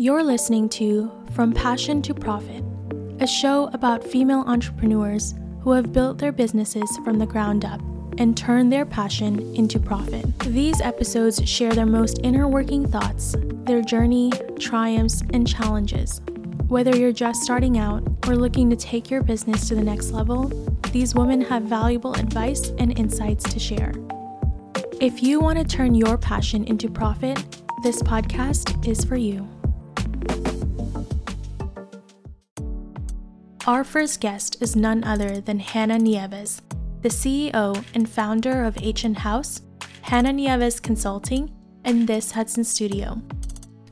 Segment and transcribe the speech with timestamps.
[0.00, 2.64] You're listening to From Passion to Profit,
[3.20, 7.82] a show about female entrepreneurs who have built their businesses from the ground up
[8.16, 10.24] and turned their passion into profit.
[10.38, 13.36] These episodes share their most inner working thoughts,
[13.66, 16.22] their journey, triumphs, and challenges.
[16.68, 20.48] Whether you're just starting out or looking to take your business to the next level,
[20.92, 23.92] these women have valuable advice and insights to share.
[24.98, 27.36] If you want to turn your passion into profit,
[27.82, 29.46] this podcast is for you.
[33.70, 36.60] Our first guest is none other than Hannah Nieves,
[37.02, 39.60] the CEO and founder of H&N House,
[40.02, 43.22] Hannah Nieves Consulting, and This Hudson Studio.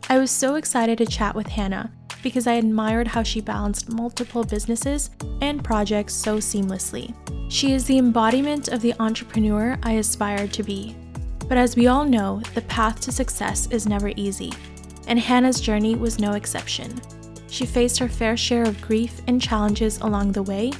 [0.08, 1.92] I was so excited to chat with Hannah
[2.24, 5.10] because I admired how she balanced multiple businesses
[5.42, 7.14] and projects so seamlessly.
[7.48, 10.96] She is the embodiment of the entrepreneur I aspired to be.
[11.46, 14.52] But as we all know, the path to success is never easy,
[15.06, 17.00] and Hannah's journey was no exception.
[17.50, 20.72] She faced her fair share of grief and challenges along the way,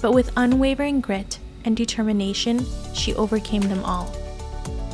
[0.00, 4.14] but with unwavering grit and determination, she overcame them all.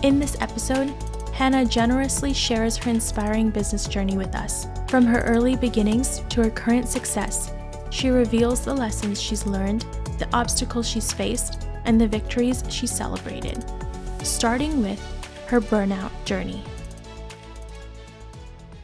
[0.02, 0.92] In this episode,
[1.32, 4.66] Hannah generously shares her inspiring business journey with us.
[4.88, 7.52] From her early beginnings to her current success,
[7.91, 9.86] she reveals the lessons she's learned,
[10.19, 13.64] the obstacles she's faced, and the victories she celebrated,
[14.22, 15.00] starting with
[15.47, 16.62] her burnout journey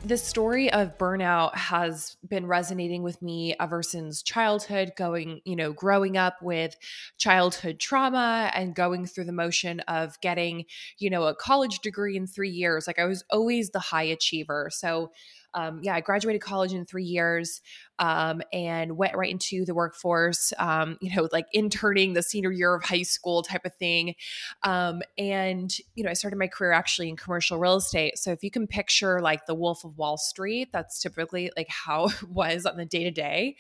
[0.07, 5.73] the story of burnout has been resonating with me ever since childhood going you know
[5.73, 6.77] growing up with
[7.19, 10.65] childhood trauma and going through the motion of getting
[10.99, 12.87] you know a college degree in 3 years.
[12.87, 14.69] Like i was always the high achiever.
[14.73, 15.11] So
[15.55, 17.63] um, yeah, I graduated college in three years
[17.99, 22.75] um, and went right into the workforce, um, you know, like interning the senior year
[22.75, 24.15] of high school type of thing.
[24.63, 28.19] Um, and, you know, I started my career actually in commercial real estate.
[28.19, 32.07] So if you can picture like the Wolf of Wall Street, that's typically like how
[32.23, 33.57] it was on the day to day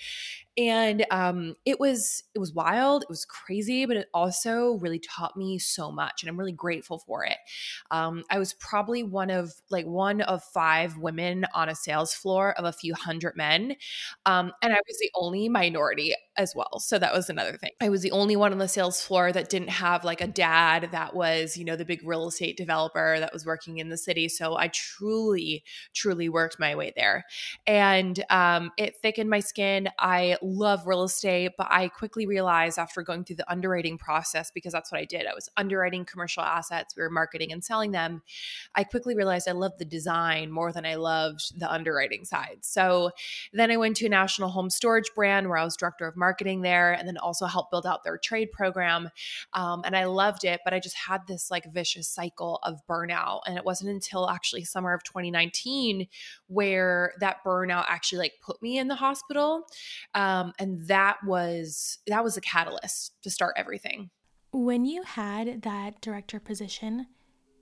[0.59, 5.37] and um, it was it was wild it was crazy but it also really taught
[5.37, 7.37] me so much and i'm really grateful for it
[7.91, 12.53] um, i was probably one of like one of five women on a sales floor
[12.59, 13.77] of a few hundred men
[14.27, 16.79] um, and i was the only minority as well.
[16.81, 17.71] So that was another thing.
[17.81, 20.89] I was the only one on the sales floor that didn't have like a dad
[20.93, 24.29] that was you know the big real estate developer that was working in the city.
[24.29, 25.65] So i truly
[25.95, 27.25] truly worked my way there.
[27.67, 29.89] And um, it thickened my skin.
[29.99, 34.73] I love real estate, but I quickly realized after going through the underwriting process, because
[34.73, 38.23] that's what I did, I was underwriting commercial assets, we were marketing and selling them.
[38.75, 42.59] I quickly realized I loved the design more than I loved the underwriting side.
[42.61, 43.11] So
[43.53, 46.26] then I went to a national home storage brand where I was director of marketing
[46.63, 49.11] there and then also helped build out their trade program.
[49.53, 53.41] Um, and I loved it, but I just had this like vicious cycle of burnout.
[53.47, 56.07] And it wasn't until actually summer of 2019
[56.47, 59.67] where that burnout actually like put me in the hospital.
[60.15, 64.11] Um, and that was that was a catalyst to start everything
[64.53, 67.07] when you had that director position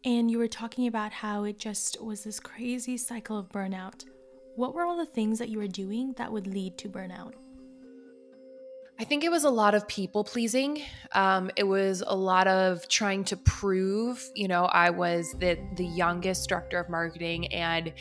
[0.04, 4.04] and you were talking about how it just was this crazy cycle of burnout
[4.54, 7.32] what were all the things that you were doing that would lead to burnout
[8.98, 10.80] I think it was a lot of people pleasing.
[11.12, 15.84] Um, it was a lot of trying to prove, you know, I was the the
[15.84, 17.92] youngest director of marketing, and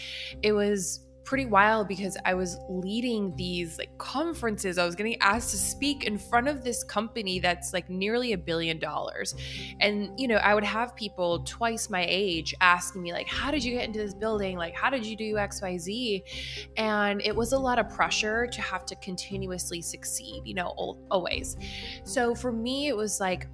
[0.44, 4.78] it was pretty wild because I was leading these like conferences.
[4.78, 8.38] I was getting asked to speak in front of this company that's like nearly a
[8.38, 9.36] billion dollars.
[9.80, 13.64] And you know, I would have people twice my age asking me like, "How did
[13.64, 14.58] you get into this building?
[14.58, 16.24] Like, how did you do XYZ?"
[16.78, 21.58] And it was a lot of pressure to have to continuously succeed, you know, always.
[22.04, 23.48] So for me it was like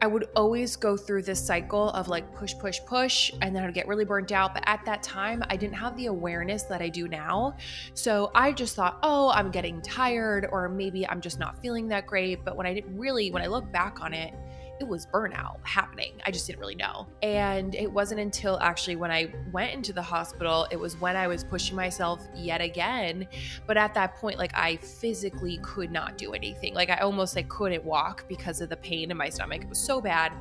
[0.00, 3.72] I would always go through this cycle of like push, push, push, and then I'd
[3.74, 4.52] get really burnt out.
[4.52, 7.56] But at that time, I didn't have the awareness that I do now.
[7.94, 12.06] So I just thought, oh, I'm getting tired, or maybe I'm just not feeling that
[12.06, 12.44] great.
[12.44, 14.34] But when I didn't really, when I look back on it,
[14.84, 16.12] it was burnout happening.
[16.24, 17.06] I just didn't really know.
[17.22, 21.26] And it wasn't until actually when I went into the hospital, it was when I
[21.26, 23.26] was pushing myself yet again.
[23.66, 26.74] But at that point, like I physically could not do anything.
[26.74, 29.62] Like I almost like couldn't walk because of the pain in my stomach.
[29.62, 30.32] It was so bad.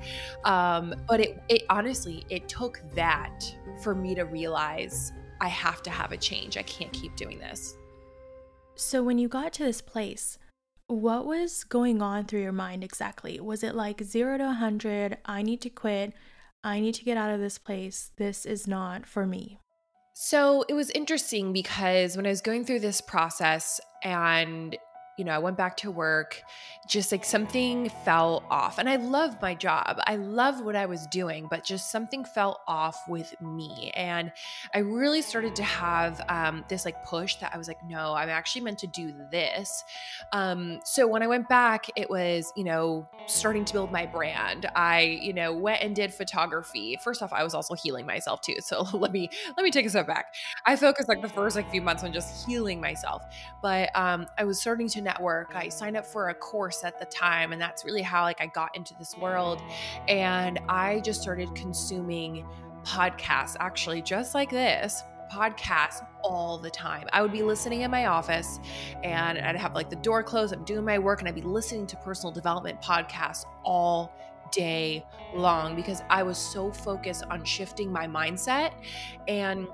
[0.43, 3.43] Um, but it it honestly, it took that
[3.81, 6.57] for me to realize I have to have a change.
[6.57, 7.77] I can't keep doing this.
[8.75, 10.37] So when you got to this place,
[10.87, 13.39] what was going on through your mind exactly?
[13.39, 15.17] Was it like zero to 100?
[15.25, 16.13] I need to quit.
[16.63, 18.11] I need to get out of this place.
[18.17, 19.59] This is not for me.
[20.13, 24.77] So it was interesting because when I was going through this process and
[25.17, 26.43] you know, I went back to work,
[26.87, 28.79] just like something fell off.
[28.79, 29.99] And I love my job.
[30.05, 33.91] I love what I was doing, but just something fell off with me.
[33.95, 34.31] And
[34.73, 38.29] I really started to have um, this like push that I was like, no, I'm
[38.29, 39.83] actually meant to do this.
[40.31, 44.65] Um, so when I went back, it was, you know, starting to build my brand.
[44.75, 46.97] I, you know, went and did photography.
[47.01, 48.55] First off, I was also healing myself too.
[48.59, 50.33] So let me, let me take a step back.
[50.65, 53.23] I focused like the first like few months on just healing myself,
[53.61, 55.55] but um, I was starting to network.
[55.55, 58.47] I signed up for a course at the time, and that's really how like I
[58.47, 59.61] got into this world.
[60.07, 62.45] And I just started consuming
[62.83, 67.07] podcasts, actually, just like this podcasts all the time.
[67.11, 68.59] I would be listening in my office
[69.03, 71.87] and I'd have like the door closed, I'm doing my work, and I'd be listening
[71.87, 74.13] to personal development podcasts all
[74.51, 75.03] day
[75.33, 78.73] long because I was so focused on shifting my mindset
[79.27, 79.67] and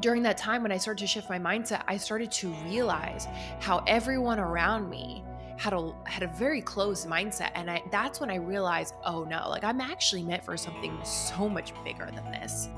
[0.00, 3.28] during that time when I started to shift my mindset, I started to realize
[3.60, 5.22] how everyone around me
[5.56, 9.48] had a had a very closed mindset and I, that's when I realized, oh no,
[9.48, 12.68] like I'm actually meant for something so much bigger than this.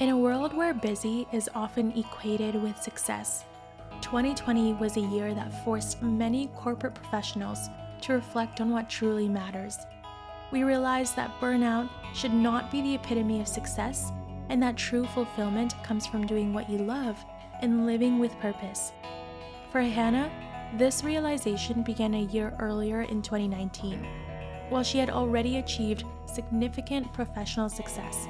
[0.00, 3.44] In a world where busy is often equated with success,
[4.00, 7.68] 2020 was a year that forced many corporate professionals
[8.00, 9.78] to reflect on what truly matters.
[10.50, 14.10] We realized that burnout should not be the epitome of success
[14.52, 17.24] and that true fulfillment comes from doing what you love
[17.62, 18.92] and living with purpose.
[19.70, 20.30] For Hannah,
[20.76, 24.06] this realization began a year earlier in 2019.
[24.68, 28.28] While she had already achieved significant professional success,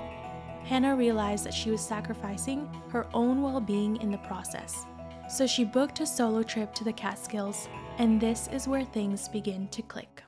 [0.62, 4.86] Hannah realized that she was sacrificing her own well being in the process.
[5.28, 7.68] So she booked a solo trip to the Catskills,
[7.98, 10.22] and this is where things begin to click.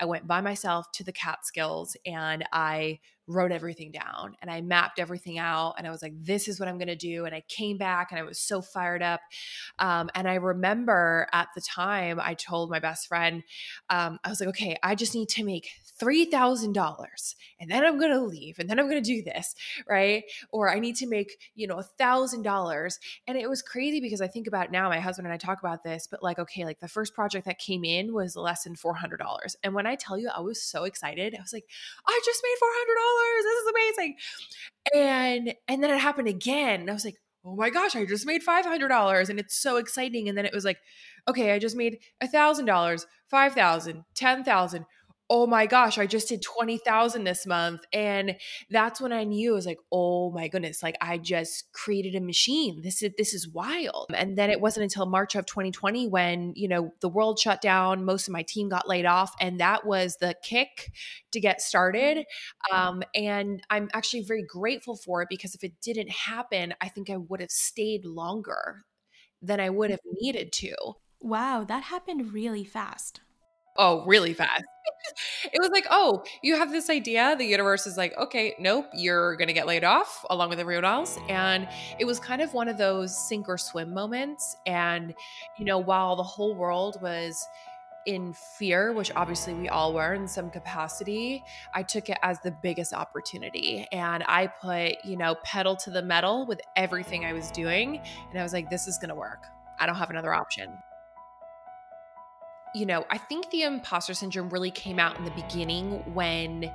[0.00, 2.98] I went by myself to the Catskills and I
[3.28, 6.68] wrote everything down and I mapped everything out and I was like, this is what
[6.68, 7.26] I'm going to do.
[7.26, 9.20] And I came back and I was so fired up.
[9.78, 13.42] Um, and I remember at the time, I told my best friend,
[13.90, 15.68] um, I was like, okay, I just need to make
[16.00, 19.54] $3,000 and then I'm going to leave and then I'm going to do this,
[19.88, 20.24] right?
[20.50, 22.98] Or I need to make, you know, $1,000.
[23.26, 25.84] And it was crazy because I think about now, my husband and I talk about
[25.84, 29.18] this, but like, okay, like the first project that came in was less than $400.
[29.62, 31.66] And when I tell you, I was so excited, I was like,
[32.06, 34.16] I just made $400 this is amazing.
[34.94, 36.80] And and then it happened again.
[36.80, 40.28] And I was like, oh my gosh, I just made $500 and it's so exciting.
[40.28, 40.78] And then it was like,
[41.28, 44.84] okay, I just made $1,000, 5,000, 10,000
[45.30, 47.82] oh my gosh, I just did 20,000 this month.
[47.92, 48.36] And
[48.70, 52.20] that's when I knew I was like, oh my goodness, like I just created a
[52.20, 52.80] machine.
[52.82, 54.06] This is this is wild.
[54.14, 58.04] And then it wasn't until March of 2020 when, you know, the world shut down,
[58.04, 59.34] most of my team got laid off.
[59.40, 60.92] And that was the kick
[61.32, 62.24] to get started.
[62.72, 67.10] Um, and I'm actually very grateful for it because if it didn't happen, I think
[67.10, 68.84] I would have stayed longer
[69.42, 70.74] than I would have needed to.
[71.20, 73.20] Wow, that happened really fast.
[73.80, 74.64] Oh, really fast.
[75.44, 77.36] it was like, oh, you have this idea.
[77.38, 80.84] The universe is like, okay, nope, you're going to get laid off along with everyone
[80.84, 81.16] else.
[81.28, 81.68] And
[82.00, 84.56] it was kind of one of those sink or swim moments.
[84.66, 85.14] And,
[85.58, 87.46] you know, while the whole world was
[88.04, 92.50] in fear, which obviously we all were in some capacity, I took it as the
[92.62, 93.86] biggest opportunity.
[93.92, 98.00] And I put, you know, pedal to the metal with everything I was doing.
[98.30, 99.44] And I was like, this is going to work.
[99.78, 100.78] I don't have another option
[102.74, 106.70] you know, I think the imposter syndrome really came out in the beginning when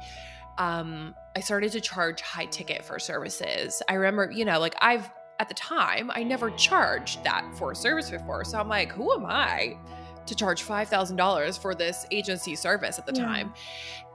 [0.57, 3.81] um, I started to charge high ticket for services.
[3.89, 5.09] I remember, you know, like I've
[5.39, 8.45] at the time, I never charged that for a service before.
[8.45, 9.77] So I'm like, who am I
[10.25, 13.25] to charge $5,000 for this agency service at the yeah.
[13.25, 13.53] time?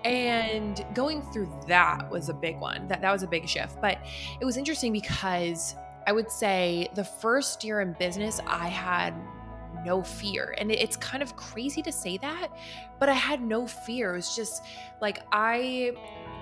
[0.04, 2.86] And going through that was a big one.
[2.86, 3.80] That that was a big shift.
[3.80, 3.98] But
[4.40, 5.74] it was interesting because
[6.06, 9.12] I would say the first year in business, I had
[9.88, 10.54] no fear.
[10.58, 12.48] And it's kind of crazy to say that,
[13.00, 14.12] but I had no fear.
[14.12, 14.62] It was just
[15.00, 15.92] like I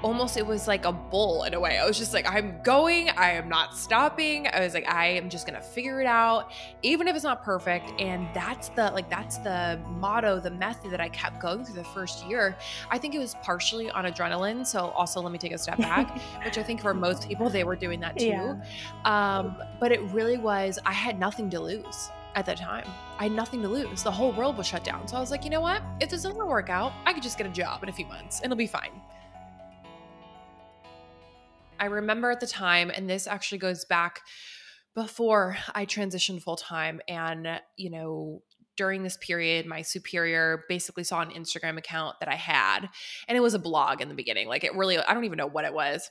[0.03, 1.79] almost it was like a bull in a way.
[1.79, 4.49] I was just like, I'm going, I am not stopping.
[4.53, 6.51] I was like, I am just gonna figure it out,
[6.83, 7.93] even if it's not perfect.
[8.01, 11.85] And that's the like that's the motto, the method that I kept going through the
[11.85, 12.57] first year.
[12.91, 14.67] I think it was partially on adrenaline.
[14.67, 17.63] So also let me take a step back, which I think for most people they
[17.63, 18.27] were doing that too.
[18.27, 18.57] Yeah.
[19.05, 22.85] Um, but it really was, I had nothing to lose at that time.
[23.19, 24.03] I had nothing to lose.
[24.03, 25.09] The whole world was shut down.
[25.09, 25.83] So I was like, you know what?
[26.01, 28.41] If this doesn't work out, I could just get a job in a few months
[28.41, 28.93] and it'll be fine.
[31.81, 34.21] I remember at the time, and this actually goes back
[34.95, 37.01] before I transitioned full time.
[37.09, 38.43] And, you know,
[38.77, 42.89] during this period, my superior basically saw an Instagram account that I had,
[43.29, 44.49] and it was a blog in the beginning.
[44.49, 46.11] Like, it really, I don't even know what it was.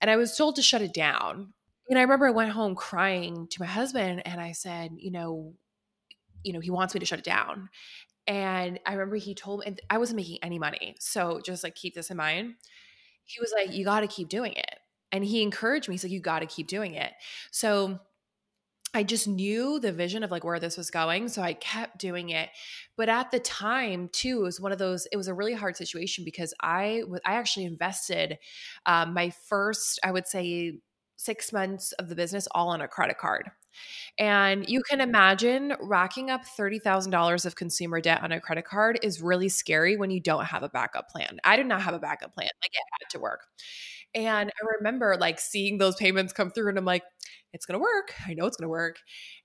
[0.00, 1.52] And I was told to shut it down
[1.90, 5.54] and I remember I went home crying to my husband and I said, you know,
[6.44, 7.68] you know, he wants me to shut it down.
[8.28, 10.94] And I remember he told me, and I wasn't making any money.
[11.00, 12.54] So just like keep this in mind.
[13.24, 14.76] He was like, you got to keep doing it.
[15.10, 15.94] And he encouraged me.
[15.94, 17.12] He's like, you got to keep doing it.
[17.50, 17.98] So
[18.94, 21.28] I just knew the vision of like where this was going.
[21.28, 22.50] So I kept doing it.
[22.96, 25.76] But at the time, too, it was one of those, it was a really hard
[25.76, 28.38] situation because I was, I actually invested
[28.86, 30.78] um, my first, I would say,
[31.20, 33.50] six months of the business all on a credit card.
[34.18, 39.20] And you can imagine racking up $30,000 of consumer debt on a credit card is
[39.20, 41.38] really scary when you don't have a backup plan.
[41.44, 42.48] I did not have a backup plan.
[42.62, 43.42] Like it had to work.
[44.14, 47.04] And I remember like seeing those payments come through and I'm like,
[47.52, 48.14] it's to work.
[48.26, 48.96] I know it's to work.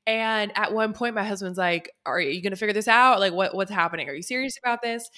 [0.08, 3.20] And at one point, my husband's like, are you to figure this out?
[3.20, 4.10] Like, what, what's happening?
[4.10, 5.10] Are you serious about this?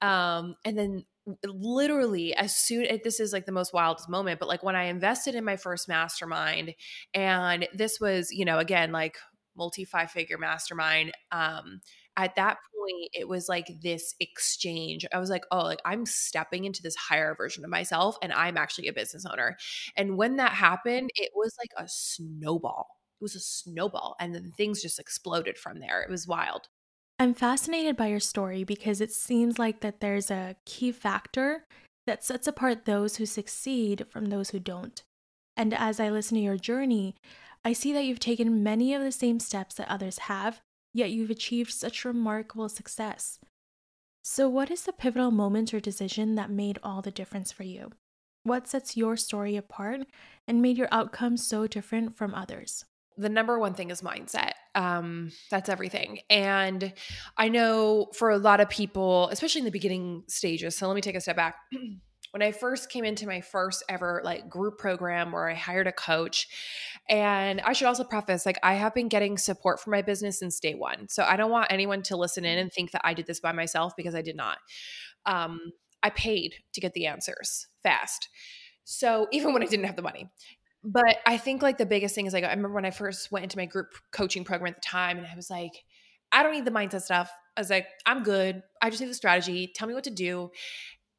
[0.00, 1.04] Um, and then
[1.46, 4.84] literally as soon as this is like the most wildest moment but like when i
[4.84, 6.74] invested in my first mastermind
[7.14, 9.16] and this was you know again like
[9.56, 11.80] multi five figure mastermind um
[12.16, 15.04] at that point it was like this exchange.
[15.12, 18.56] I was like oh like i'm stepping into this higher version of myself and i'm
[18.56, 19.56] actually a business owner.
[19.96, 22.88] And when that happened it was like a snowball.
[23.20, 26.02] It was a snowball and then things just exploded from there.
[26.02, 26.68] It was wild
[27.24, 31.64] i'm fascinated by your story because it seems like that there's a key factor
[32.06, 35.02] that sets apart those who succeed from those who don't
[35.56, 37.14] and as i listen to your journey
[37.64, 40.60] I see that you've taken many of the same steps that others have,
[40.92, 43.38] yet you've achieved such remarkable success.
[44.22, 47.92] So, what is the pivotal moment or decision that made all the difference for you?
[48.42, 50.02] What sets your story apart
[50.46, 52.84] and made your outcome so different from others?
[53.16, 54.52] The number one thing is mindset.
[54.74, 56.20] Um, that's everything.
[56.28, 56.92] And
[57.36, 61.00] I know for a lot of people, especially in the beginning stages, so let me
[61.00, 61.56] take a step back.
[62.34, 65.92] when I first came into my first ever like group program where I hired a
[65.92, 66.48] coach.
[67.08, 70.58] And I should also preface like I have been getting support from my business since
[70.58, 71.08] day one.
[71.08, 73.52] So I don't want anyone to listen in and think that I did this by
[73.52, 74.58] myself because I did not.
[75.26, 75.60] Um,
[76.02, 78.28] I paid to get the answers fast.
[78.82, 80.28] So even when I didn't have the money.
[80.84, 83.44] But I think like the biggest thing is like I remember when I first went
[83.44, 85.72] into my group coaching program at the time and I was like,
[86.30, 87.30] I don't need the mindset stuff.
[87.56, 88.62] I was like, I'm good.
[88.82, 89.72] I just need the strategy.
[89.74, 90.50] Tell me what to do.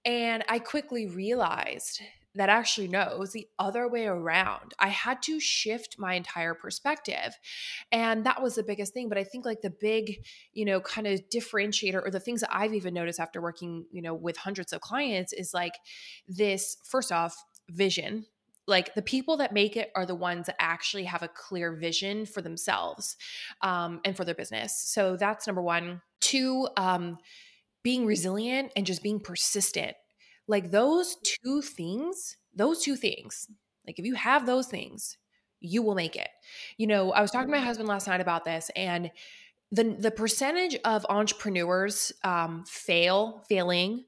[0.03, 2.01] And I quickly realized
[2.36, 4.74] that actually no, it was the other way around.
[4.77, 7.39] I had to shift my entire perspective.
[7.91, 9.10] And that was the biggest thing.
[9.10, 10.17] But I think like the big,
[10.51, 14.01] you know, kind of differentiator or the things that I've even noticed after working, you
[14.01, 15.74] know, with hundreds of clients is like
[16.27, 17.36] this first off,
[17.69, 18.25] vision.
[18.67, 22.25] Like the people that make it are the ones that actually have a clear vision
[22.25, 23.15] for themselves
[23.62, 24.75] um, and for their business.
[24.77, 26.01] So that's number one.
[26.19, 27.17] Two, um,
[27.84, 29.95] being resilient and just being persistent.
[30.48, 33.48] Like those two things, those two things,
[33.86, 35.17] like if you have those things,
[35.60, 36.29] you will make it.
[36.77, 39.12] You know, I was talking to my husband last night about this and
[39.72, 44.05] the the percentage of entrepreneurs um, fail, failing,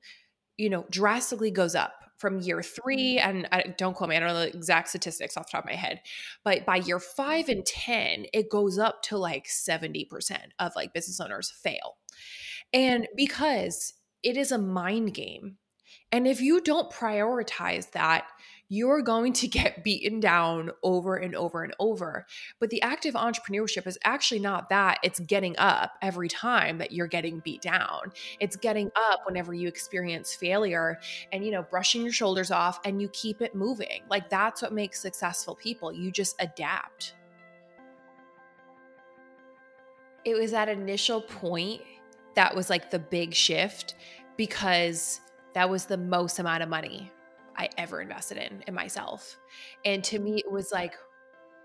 [0.57, 3.17] you know, drastically goes up from year three.
[3.17, 3.29] Mm-hmm.
[3.29, 5.69] And I, don't quote me, I don't know the exact statistics off the top of
[5.69, 6.01] my head,
[6.43, 10.07] but by year five and 10, it goes up to like 70%
[10.59, 11.97] of like business owners fail.
[12.73, 13.93] And because
[14.23, 15.57] it is a mind game.
[16.11, 18.25] And if you don't prioritize that,
[18.69, 22.25] you're going to get beaten down over and over and over.
[22.59, 24.99] But the active entrepreneurship is actually not that.
[25.03, 28.11] It's getting up every time that you're getting beat down.
[28.39, 30.99] It's getting up whenever you experience failure
[31.31, 34.01] and, you know, brushing your shoulders off and you keep it moving.
[34.09, 35.91] Like that's what makes successful people.
[35.91, 37.15] You just adapt.
[40.25, 41.81] It was that initial point
[42.35, 43.95] that was like the big shift
[44.35, 45.21] because
[45.53, 47.11] that was the most amount of money
[47.55, 49.37] I ever invested in in myself.
[49.85, 50.95] And to me, it was like,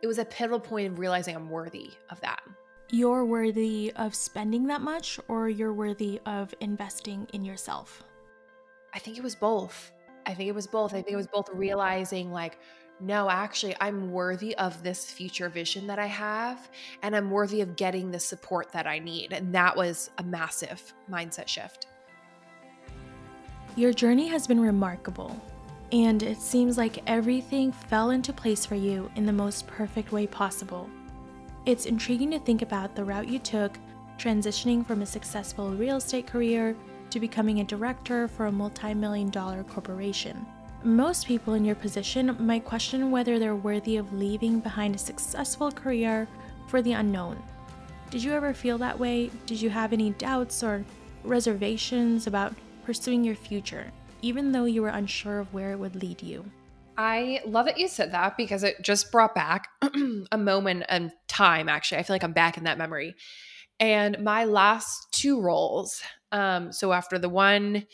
[0.03, 2.41] it was a pivotal point of realizing I'm worthy of that.
[2.91, 8.03] You're worthy of spending that much, or you're worthy of investing in yourself?
[8.93, 9.93] I think it was both.
[10.27, 10.93] I think it was both.
[10.93, 12.59] I think it was both realizing, like,
[13.01, 16.71] no, actually, I'm worthy of this future vision that I have,
[17.03, 19.33] and I'm worthy of getting the support that I need.
[19.33, 21.87] And that was a massive mindset shift.
[23.75, 25.35] Your journey has been remarkable,
[25.93, 30.27] and it seems like everything fell into place for you in the most perfect way
[30.27, 30.91] possible.
[31.65, 33.79] It's intriguing to think about the route you took,
[34.19, 36.77] transitioning from a successful real estate career
[37.09, 40.45] to becoming a director for a multi million dollar corporation.
[40.85, 45.73] Most people in your position might question whether they're worthy of leaving behind a successful
[45.73, 46.29] career
[46.67, 47.43] for the unknown.
[48.11, 49.31] Did you ever feel that way?
[49.47, 50.85] Did you have any doubts or
[51.25, 52.53] reservations about
[52.85, 53.91] pursuing your future,
[54.23, 56.45] even though you were unsure of where it would lead you?
[56.97, 59.69] I love that you said that because it just brought back
[60.33, 61.99] a moment in time, actually.
[61.99, 63.15] I feel like I'm back in that memory.
[63.81, 67.87] And my last two roles, um, so after the one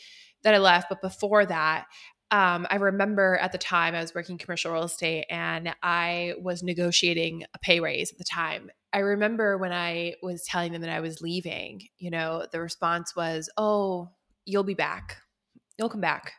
[0.43, 1.85] that I left, but before that,
[2.31, 6.61] um, I remember at the time I was working commercial real estate and I was
[6.61, 8.69] negotiating a pay raise at the time.
[8.93, 13.15] I remember when I was telling them that I was leaving, you know, the response
[13.15, 14.09] was, Oh,
[14.49, 15.17] you'll be back.
[15.77, 16.33] You'll come back.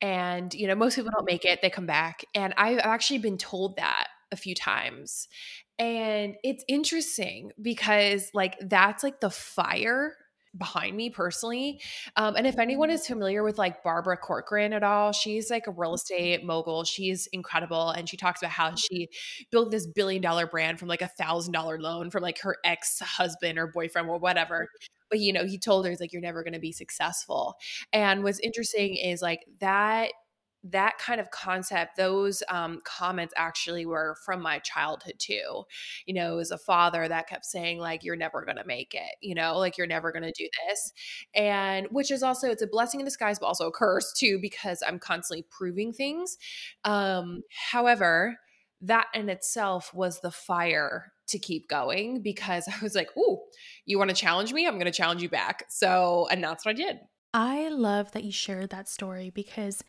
[0.00, 2.24] And, you know, most people don't make it, they come back.
[2.34, 5.28] And I've actually been told that a few times.
[5.78, 10.14] And it's interesting because, like, that's like the fire
[10.56, 11.80] behind me personally.
[12.16, 15.70] Um, and if anyone is familiar with like Barbara Corcoran at all, she's like a
[15.70, 15.94] real mm-hmm.
[15.94, 16.84] estate mogul.
[16.84, 17.90] She's incredible.
[17.90, 18.76] And she talks about how mm-hmm.
[18.76, 19.08] she
[19.50, 23.00] built this billion dollar brand from like a thousand dollar loan from like her ex
[23.00, 24.68] husband or boyfriend or whatever.
[25.10, 27.56] But you know, he told her, he's like, you're never going to be successful.
[27.92, 30.10] And what's interesting is like that
[30.66, 35.64] that kind of concept, those um, comments actually were from my childhood too.
[36.06, 39.16] You know, as a father that kept saying, like, you're never going to make it,
[39.20, 40.92] you know, like, you're never going to do this.
[41.34, 44.82] And which is also, it's a blessing in disguise, but also a curse too, because
[44.86, 46.38] I'm constantly proving things.
[46.84, 48.38] Um, however,
[48.80, 53.42] that in itself was the fire to keep going because I was like, oh,
[53.86, 54.66] you want to challenge me?
[54.66, 55.64] I'm going to challenge you back.
[55.68, 56.98] So, and that's what I did.
[57.32, 59.82] I love that you shared that story because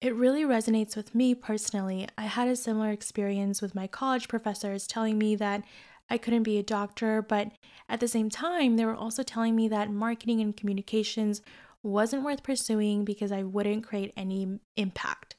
[0.00, 2.08] it really resonates with me personally.
[2.18, 5.62] I had a similar experience with my college professors telling me that
[6.10, 7.52] I couldn't be a doctor, but
[7.88, 11.40] at the same time, they were also telling me that marketing and communications
[11.82, 15.31] wasn't worth pursuing because I wouldn't create any impact.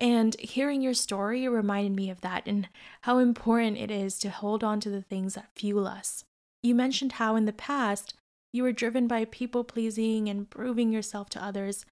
[0.00, 2.68] And hearing your story reminded me of that and
[3.02, 6.24] how important it is to hold on to the things that fuel us.
[6.62, 8.14] You mentioned how in the past
[8.52, 11.84] you were driven by people pleasing and proving yourself to others,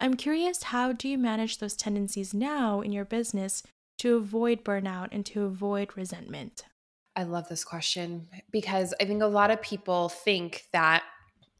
[0.00, 3.62] I'm curious how do you manage those tendencies now in your business
[3.98, 6.64] to avoid burnout and to avoid resentment?
[7.16, 11.02] I love this question because I think a lot of people think that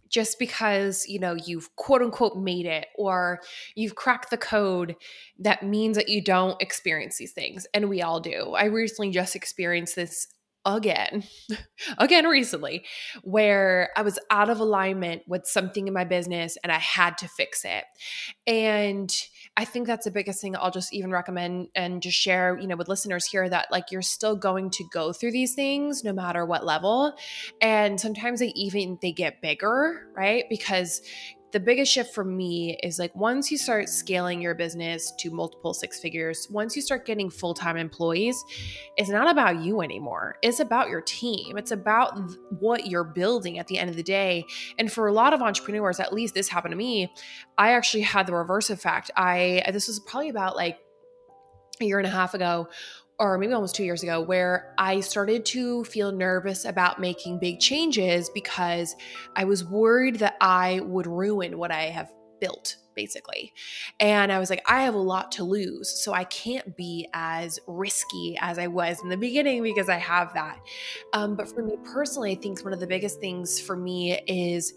[0.08, 3.40] just because you know you've quote unquote made it or
[3.74, 4.96] you've cracked the code
[5.38, 8.54] that means that you don't experience these things and we all do.
[8.56, 10.28] I recently just experienced this
[10.76, 11.24] again,
[11.98, 12.84] again recently,
[13.22, 17.28] where I was out of alignment with something in my business and I had to
[17.28, 17.84] fix it.
[18.46, 19.12] And
[19.56, 22.76] I think that's the biggest thing I'll just even recommend and just share, you know,
[22.76, 26.44] with listeners here that like you're still going to go through these things no matter
[26.46, 27.14] what level.
[27.60, 30.44] And sometimes they even they get bigger, right?
[30.48, 31.02] Because
[31.52, 35.72] the biggest shift for me is like once you start scaling your business to multiple
[35.72, 38.42] six figures, once you start getting full time employees,
[38.96, 40.36] it's not about you anymore.
[40.42, 41.56] It's about your team.
[41.56, 42.18] It's about
[42.58, 44.44] what you're building at the end of the day.
[44.78, 47.12] And for a lot of entrepreneurs, at least this happened to me,
[47.56, 49.10] I actually had the reverse effect.
[49.16, 50.78] I, this was probably about like
[51.80, 52.68] a year and a half ago
[53.18, 57.58] or maybe almost two years ago, where I started to feel nervous about making big
[57.58, 58.94] changes because
[59.34, 63.52] I was worried that I would ruin what I have built, basically.
[63.98, 65.88] And I was like, I have a lot to lose.
[66.02, 70.32] So I can't be as risky as I was in the beginning because I have
[70.34, 70.58] that.
[71.12, 74.72] Um, but for me personally, I think one of the biggest things for me is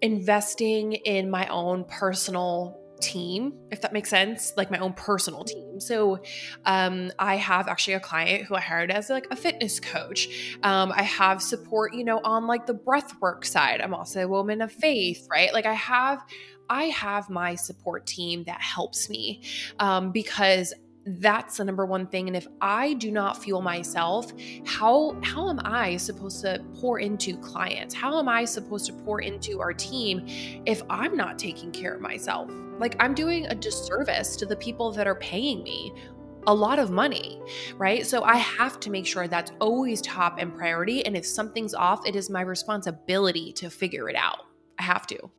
[0.00, 5.80] investing in my own personal team, if that makes sense, like my own personal team.
[5.80, 6.22] So
[6.64, 10.56] um, I have actually a client who I hired as like a fitness coach.
[10.62, 13.80] Um, I have support, you know, on like the breath work side.
[13.80, 15.52] I'm also a woman of faith, right?
[15.52, 16.24] Like I have
[16.70, 19.42] I have my support team that helps me
[19.78, 20.72] um, because
[21.04, 24.32] that's the number one thing and if i do not fuel myself
[24.64, 29.20] how how am i supposed to pour into clients how am i supposed to pour
[29.20, 30.24] into our team
[30.64, 32.48] if i'm not taking care of myself
[32.82, 35.94] like i'm doing a disservice to the people that are paying me
[36.46, 37.40] a lot of money,
[37.76, 38.06] right?
[38.06, 41.04] So I have to make sure that's always top and priority.
[41.04, 44.40] And if something's off, it is my responsibility to figure it out.
[44.78, 45.30] I have to.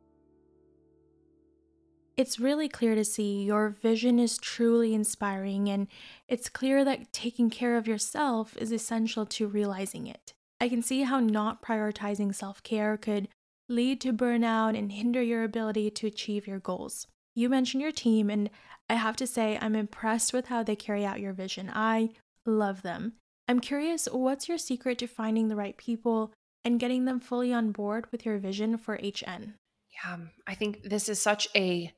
[2.16, 5.88] It's really clear to see your vision is truly inspiring, and
[6.28, 10.32] it's clear that taking care of yourself is essential to realizing it.
[10.60, 13.28] I can see how not prioritizing self care could
[13.68, 17.08] lead to burnout and hinder your ability to achieve your goals.
[17.34, 18.50] You mentioned your team, and
[18.88, 21.70] I have to say, I'm impressed with how they carry out your vision.
[21.72, 22.10] I
[22.46, 23.14] love them.
[23.48, 26.32] I'm curious, what's your secret to finding the right people
[26.64, 29.54] and getting them fully on board with your vision for HN?
[29.92, 31.92] Yeah, um, I think this is such a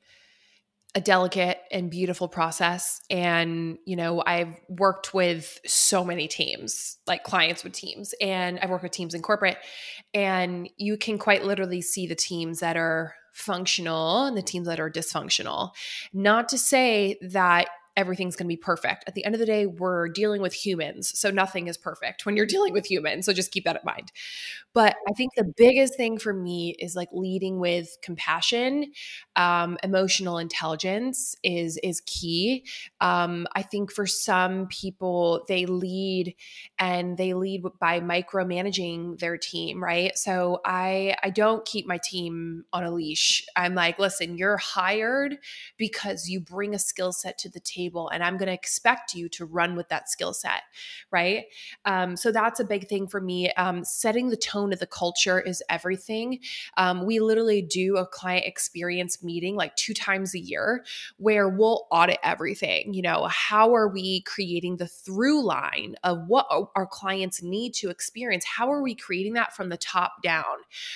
[0.95, 7.23] a delicate and beautiful process and you know i've worked with so many teams like
[7.23, 9.59] clients with teams and i've worked with teams in corporate
[10.15, 14.81] and you can quite literally see the teams that are functional and the teams that
[14.81, 15.73] are dysfunctional.
[16.15, 19.05] Not to say that everything's going to be perfect.
[19.07, 21.19] At the end of the day, we're dealing with humans.
[21.19, 23.27] So nothing is perfect when you're dealing with humans.
[23.27, 24.13] So just keep that in mind.
[24.77, 28.93] But I think the biggest thing for me is like leading with compassion,
[29.35, 32.67] um, emotional intelligence is is key.
[33.01, 36.35] Um, I think for some people, they lead
[36.79, 40.17] and they lead by micromanaging their team, right?
[40.19, 43.47] So I I don't keep my team on a leash.
[43.57, 45.39] I'm like, listen, you're hired
[45.79, 49.29] because you bring a skill set to the table, and I'm going to expect you
[49.31, 50.63] to run with that skill set,
[51.11, 51.45] right?
[51.85, 53.53] Um, so that's a big thing for me.
[53.53, 56.41] Um, setting the tone of the culture is everything.
[56.77, 60.85] Um, we literally do a client experience meeting like two times a year
[61.19, 62.95] where we'll audit everything.
[62.95, 67.91] You know, how are we creating the through line of what our clients need to
[67.91, 68.45] experience?
[68.45, 70.45] How are we creating that from the top down,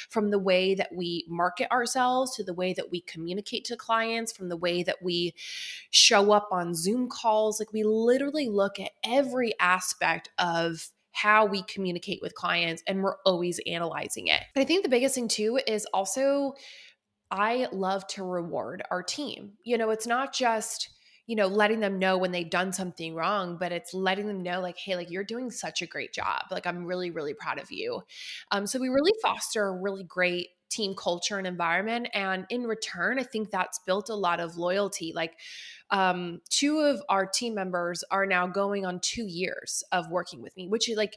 [0.09, 4.33] from the way that we market ourselves to the way that we communicate to clients,
[4.33, 5.35] from the way that we
[5.91, 7.61] show up on Zoom calls?
[7.61, 13.17] Like, we literally look at every aspect of how we communicate with clients and we're
[13.27, 14.41] always analyzing it.
[14.55, 16.55] But I think the biggest thing too is also
[17.31, 19.53] I love to reward our team.
[19.65, 20.91] You know, it's not just
[21.27, 24.61] you know letting them know when they've done something wrong but it's letting them know
[24.61, 27.71] like hey like you're doing such a great job like i'm really really proud of
[27.71, 28.03] you
[28.51, 33.19] um, so we really foster a really great team culture and environment and in return
[33.19, 35.35] i think that's built a lot of loyalty like
[35.93, 40.57] um, two of our team members are now going on two years of working with
[40.57, 41.17] me which is like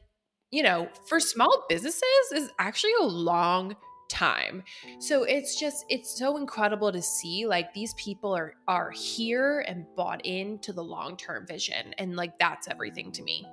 [0.52, 3.76] you know for small businesses is actually a long
[4.14, 4.64] time.
[5.00, 9.86] So it's just it's so incredible to see like these people are are here and
[9.96, 13.46] bought into the long-term vision and like that's everything to me.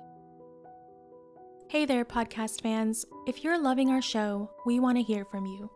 [1.67, 3.05] Hey there podcast fans.
[3.27, 5.69] If you're loving our show, we want to hear from you.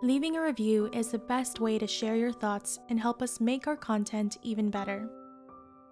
[0.00, 3.66] Leaving a review is the best way to share your thoughts and help us make
[3.66, 5.10] our content even better.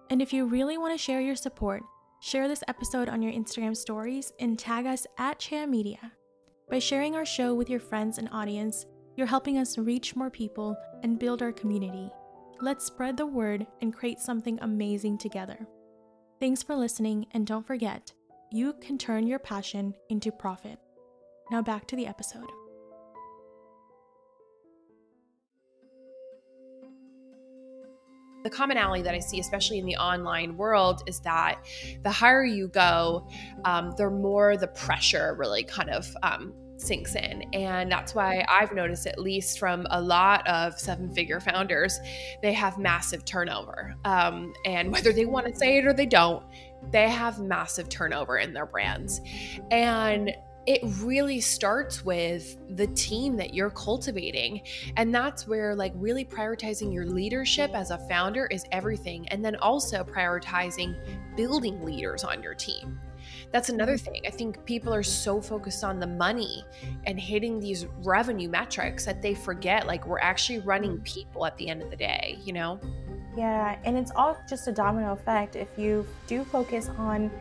[0.09, 1.83] And if you really want to share your support,
[2.21, 6.13] share this episode on your Instagram stories and tag us at Cheya Media.
[6.69, 8.85] By sharing our show with your friends and audience,
[9.17, 12.09] you're helping us reach more people and build our community.
[12.61, 15.67] Let's spread the word and create something amazing together.
[16.39, 18.13] Thanks for listening, and don't forget,
[18.53, 20.79] you can turn your passion into profit.
[21.51, 22.49] Now back to the episode.
[28.43, 31.65] The commonality that I see, especially in the online world, is that
[32.03, 33.27] the higher you go,
[33.65, 37.43] um, the more the pressure really kind of um, sinks in.
[37.53, 41.99] And that's why I've noticed, at least from a lot of seven figure founders,
[42.41, 43.95] they have massive turnover.
[44.05, 46.43] Um, and whether they want to say it or they don't,
[46.91, 49.21] they have massive turnover in their brands.
[49.71, 50.35] And
[50.67, 54.61] it really starts with the team that you're cultivating.
[54.97, 59.27] And that's where, like, really prioritizing your leadership as a founder is everything.
[59.29, 60.93] And then also prioritizing
[61.37, 62.99] building leaders on your team.
[63.53, 64.11] That's another mm-hmm.
[64.11, 64.21] thing.
[64.27, 66.65] I think people are so focused on the money
[67.05, 71.03] and hitting these revenue metrics that they forget, like, we're actually running mm-hmm.
[71.03, 72.77] people at the end of the day, you know?
[73.37, 75.55] Yeah, and it's all just a domino effect.
[75.55, 77.31] If you do focus on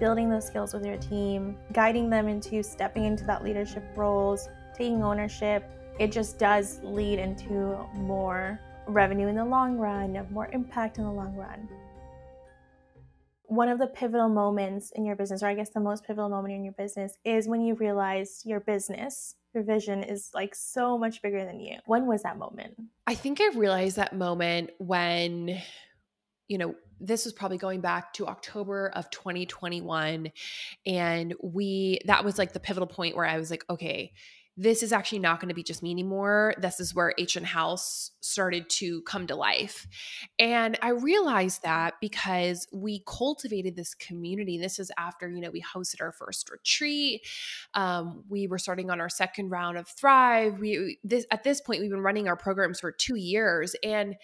[0.00, 5.04] building those skills with your team, guiding them into stepping into that leadership roles, taking
[5.04, 5.62] ownership,
[5.98, 11.10] it just does lead into more revenue in the long run, more impact in the
[11.10, 11.68] long run.
[13.44, 16.54] One of the pivotal moments in your business, or I guess the most pivotal moment
[16.54, 21.20] in your business, is when you realize your business, your vision is like so much
[21.20, 21.78] bigger than you.
[21.84, 22.74] When was that moment?
[23.06, 25.60] I think I realized that moment when,
[26.48, 30.30] you know, this was probably going back to October of 2021.
[30.86, 34.12] And we, that was like the pivotal point where I was like, okay,
[34.56, 36.52] this is actually not going to be just me anymore.
[36.58, 39.86] This is where HN House started to come to life.
[40.38, 44.58] And I realized that because we cultivated this community.
[44.58, 47.22] This is after, you know, we hosted our first retreat.
[47.72, 50.58] Um, we were starting on our second round of Thrive.
[50.58, 53.74] We this at this point we've been running our programs for two years.
[53.82, 54.16] And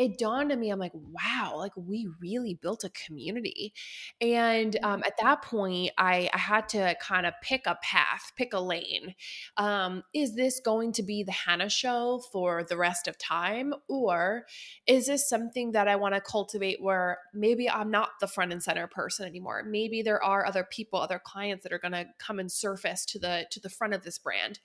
[0.00, 3.74] it dawned on me, I'm like, wow, like we really built a community.
[4.18, 8.54] And um, at that point, I, I had to kind of pick a path, pick
[8.54, 9.14] a lane.
[9.58, 13.74] Um, is this going to be the Hannah show for the rest of time?
[13.90, 14.46] Or
[14.86, 18.62] is this something that I want to cultivate where maybe I'm not the front and
[18.62, 19.64] center person anymore?
[19.66, 23.18] Maybe there are other people, other clients that are going to come and surface to
[23.18, 24.60] the to the front of this brand.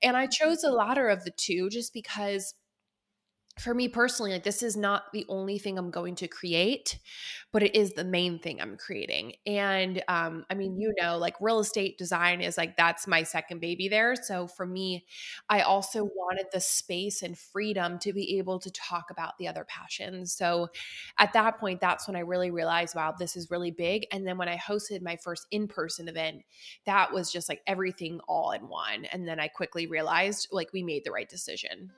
[0.00, 2.54] And I chose the latter of the two just because
[3.58, 6.98] for me personally, like this is not the only thing I'm going to create,
[7.52, 9.32] but it is the main thing I'm creating.
[9.46, 13.60] And um, I mean, you know, like real estate design is like that's my second
[13.60, 14.14] baby there.
[14.14, 15.06] So for me,
[15.48, 19.64] I also wanted the space and freedom to be able to talk about the other
[19.64, 20.34] passions.
[20.34, 20.68] So
[21.16, 24.06] at that point, that's when I really realized, wow, this is really big.
[24.12, 26.42] And then when I hosted my first in person event,
[26.84, 29.06] that was just like everything all in one.
[29.06, 31.90] And then I quickly realized like we made the right decision.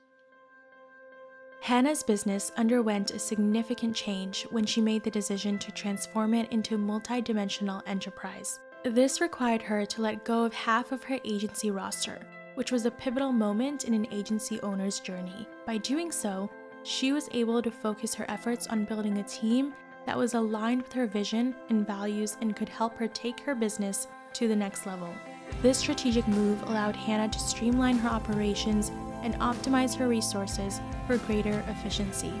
[1.61, 6.75] Hannah's business underwent a significant change when she made the decision to transform it into
[6.75, 8.59] a multi-dimensional enterprise.
[8.83, 12.91] This required her to let go of half of her agency roster, which was a
[12.91, 15.47] pivotal moment in an agency owner's journey.
[15.65, 16.49] By doing so,
[16.83, 19.73] she was able to focus her efforts on building a team
[20.05, 24.07] that was aligned with her vision and values and could help her take her business
[24.33, 25.13] to the next level.
[25.61, 28.91] This strategic move allowed Hannah to streamline her operations
[29.23, 32.33] and optimize her resources for greater efficiency.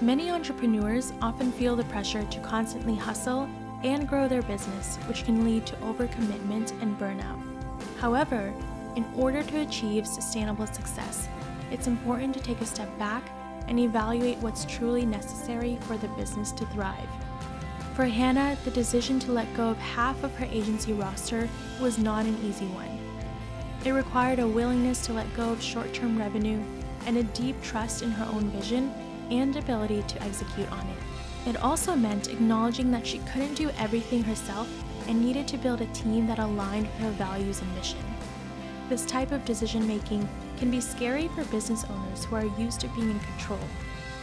[0.00, 3.48] Many entrepreneurs often feel the pressure to constantly hustle
[3.82, 7.40] and grow their business, which can lead to overcommitment and burnout.
[7.98, 8.52] However,
[8.96, 11.28] in order to achieve sustainable success,
[11.70, 13.22] it's important to take a step back
[13.68, 17.08] and evaluate what's truly necessary for the business to thrive.
[17.94, 21.48] For Hannah, the decision to let go of half of her agency roster
[21.80, 23.07] was not an easy one.
[23.84, 26.62] It required a willingness to let go of short term revenue
[27.06, 28.92] and a deep trust in her own vision
[29.30, 31.48] and ability to execute on it.
[31.48, 34.68] It also meant acknowledging that she couldn't do everything herself
[35.06, 38.00] and needed to build a team that aligned with her values and mission.
[38.88, 42.88] This type of decision making can be scary for business owners who are used to
[42.88, 43.60] being in control,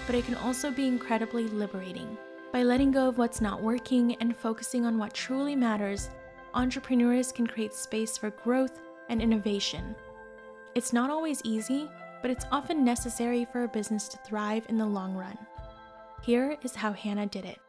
[0.06, 2.18] but it can also be incredibly liberating.
[2.52, 6.10] By letting go of what's not working and focusing on what truly matters,
[6.54, 9.96] entrepreneurs can create space for growth and innovation.
[10.76, 11.90] It's not always easy,
[12.22, 15.38] but it's often necessary for a business to thrive in the long run.
[16.24, 17.60] Here is how Hannah did it.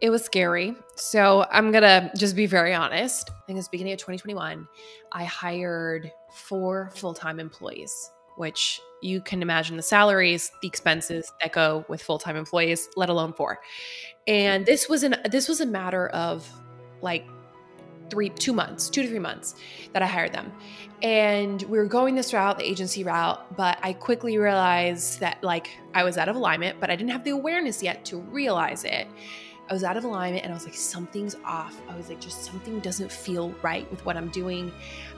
[0.00, 0.74] It was scary.
[0.94, 3.30] So I'm going to just be very honest.
[3.30, 4.66] I think it's beginning of 2021,
[5.12, 11.52] I hired four full time employees, which you can imagine the salaries, the expenses that
[11.52, 13.58] go with full time employees, let alone four.
[14.26, 16.48] And this was an this was a matter of
[17.02, 17.26] like
[18.10, 19.54] three two months two to three months
[19.92, 20.52] that i hired them.
[21.02, 25.70] And we were going this route the agency route but i quickly realized that like
[25.94, 29.06] i was out of alignment but i didn't have the awareness yet to realize it.
[29.68, 31.80] I was out of alignment and i was like something's off.
[31.88, 34.72] I was like just something doesn't feel right with what i'm doing.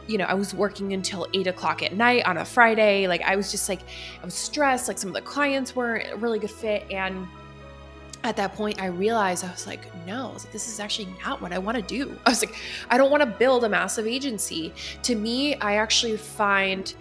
[0.07, 3.07] You know i was working until eight o'clock at night on a friday.
[3.07, 3.81] Like i was just like
[4.20, 7.29] i was stressed like some of the clients weren't a really good fit and
[8.24, 11.59] at that point, I realized I was like, no, this is actually not what I
[11.59, 12.16] want to do.
[12.26, 12.54] I was like,
[12.90, 14.72] I don't want to build a massive agency.
[15.02, 16.92] To me, I actually find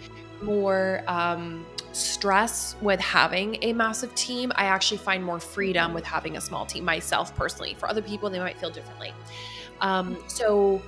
[0.42, 4.52] more um, stress with having a massive team.
[4.54, 7.74] I actually find more freedom with having a small team myself personally.
[7.74, 9.12] For other people, they might feel differently.
[9.80, 10.80] Um, so,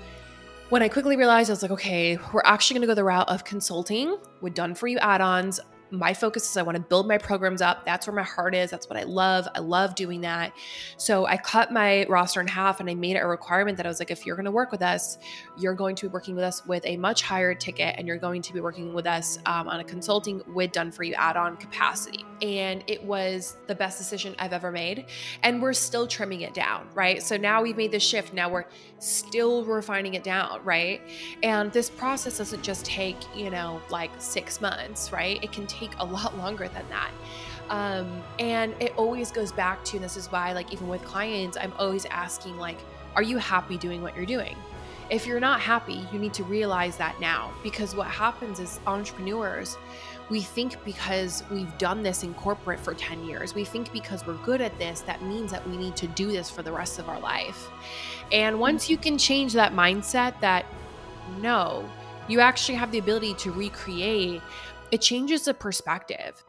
[0.68, 3.28] when I quickly realized, I was like, okay, we're actually going to go the route
[3.28, 5.58] of consulting with done for you add ons
[5.90, 7.84] my focus is I want to build my programs up.
[7.84, 8.70] That's where my heart is.
[8.70, 9.48] That's what I love.
[9.54, 10.52] I love doing that.
[10.96, 13.88] So I cut my roster in half and I made it a requirement that I
[13.88, 15.18] was like, if you're going to work with us,
[15.58, 18.42] you're going to be working with us with a much higher ticket and you're going
[18.42, 21.56] to be working with us um, on a consulting with done for you add on
[21.56, 22.24] capacity.
[22.42, 25.06] And it was the best decision I've ever made.
[25.42, 27.22] And we're still trimming it down, right?
[27.22, 28.32] So now we've made the shift.
[28.32, 28.66] Now we're
[28.98, 31.00] still refining it down, right?
[31.42, 35.42] And this process doesn't just take, you know, like six months, right?
[35.42, 37.10] It can take take a lot longer than that.
[37.70, 41.56] Um, and it always goes back to, and this is why, like, even with clients,
[41.56, 42.78] I'm always asking, like,
[43.14, 44.56] are you happy doing what you're doing?
[45.08, 49.76] If you're not happy, you need to realize that now because what happens is entrepreneurs,
[50.28, 54.34] we think because we've done this in corporate for 10 years, we think because we're
[54.44, 57.08] good at this, that means that we need to do this for the rest of
[57.08, 57.68] our life.
[58.30, 60.64] And once you can change that mindset that
[61.40, 61.88] no,
[62.28, 64.40] you actually have the ability to recreate
[64.92, 66.44] it changes the perspective.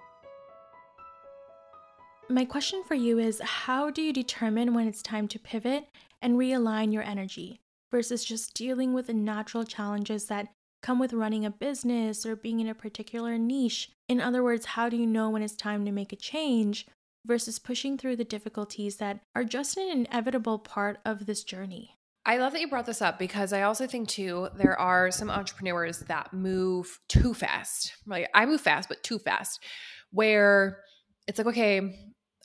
[2.29, 5.87] My question for you is how do you determine when it's time to pivot
[6.21, 7.59] and realign your energy
[7.91, 10.47] versus just dealing with the natural challenges that
[10.81, 13.91] come with running a business or being in a particular niche?
[14.07, 16.87] In other words, how do you know when it's time to make a change
[17.25, 21.97] versus pushing through the difficulties that are just an inevitable part of this journey?
[22.25, 25.29] I love that you brought this up because I also think too there are some
[25.29, 27.93] entrepreneurs that move too fast.
[28.05, 29.59] Like I move fast, but too fast,
[30.11, 30.79] where
[31.27, 31.79] it's like, okay,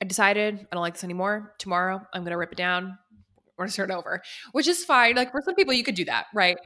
[0.00, 1.54] I decided I don't like this anymore.
[1.58, 2.96] Tomorrow I'm gonna rip it down.
[3.58, 5.14] want to start over, which is fine.
[5.14, 6.56] Like for some people, you could do that, right?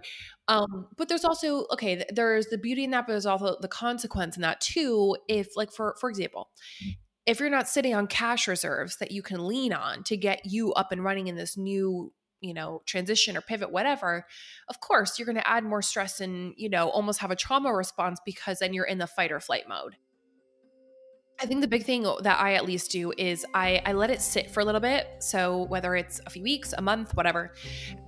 [0.46, 4.36] Um, but there's also okay, there's the beauty in that, but there's also the consequence
[4.36, 5.16] in that too.
[5.28, 6.50] If like for for example,
[7.26, 10.72] if you're not sitting on cash reserves that you can lean on to get you
[10.74, 14.26] up and running in this new you know transition or pivot whatever
[14.68, 17.72] of course you're going to add more stress and you know almost have a trauma
[17.72, 19.96] response because then you're in the fight or flight mode
[21.42, 24.20] I think the big thing that I at least do is I, I let it
[24.20, 25.08] sit for a little bit.
[25.20, 27.54] So whether it's a few weeks, a month, whatever,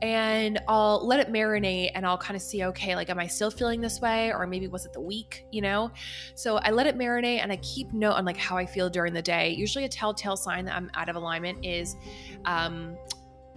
[0.03, 3.51] and I'll let it marinate and I'll kind of see, okay, like, am I still
[3.51, 4.35] feeling this way?
[4.35, 5.90] Or maybe was it the week, you know?
[6.35, 9.14] So I let it marinate and I keep note on like how I feel during
[9.14, 9.49] the day.
[9.49, 11.97] Usually a telltale sign that I'm out of alignment is
[12.45, 12.99] um,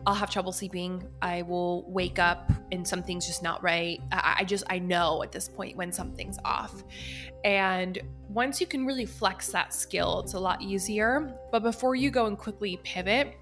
[0.05, 1.03] I'll have trouble sleeping.
[1.21, 3.99] I will wake up and something's just not right.
[4.11, 6.83] I, I, just, I know at this point when something's off.
[7.43, 11.33] And once you can really flex that skill, it's a lot easier.
[11.51, 13.35] But before you go and quickly pivot,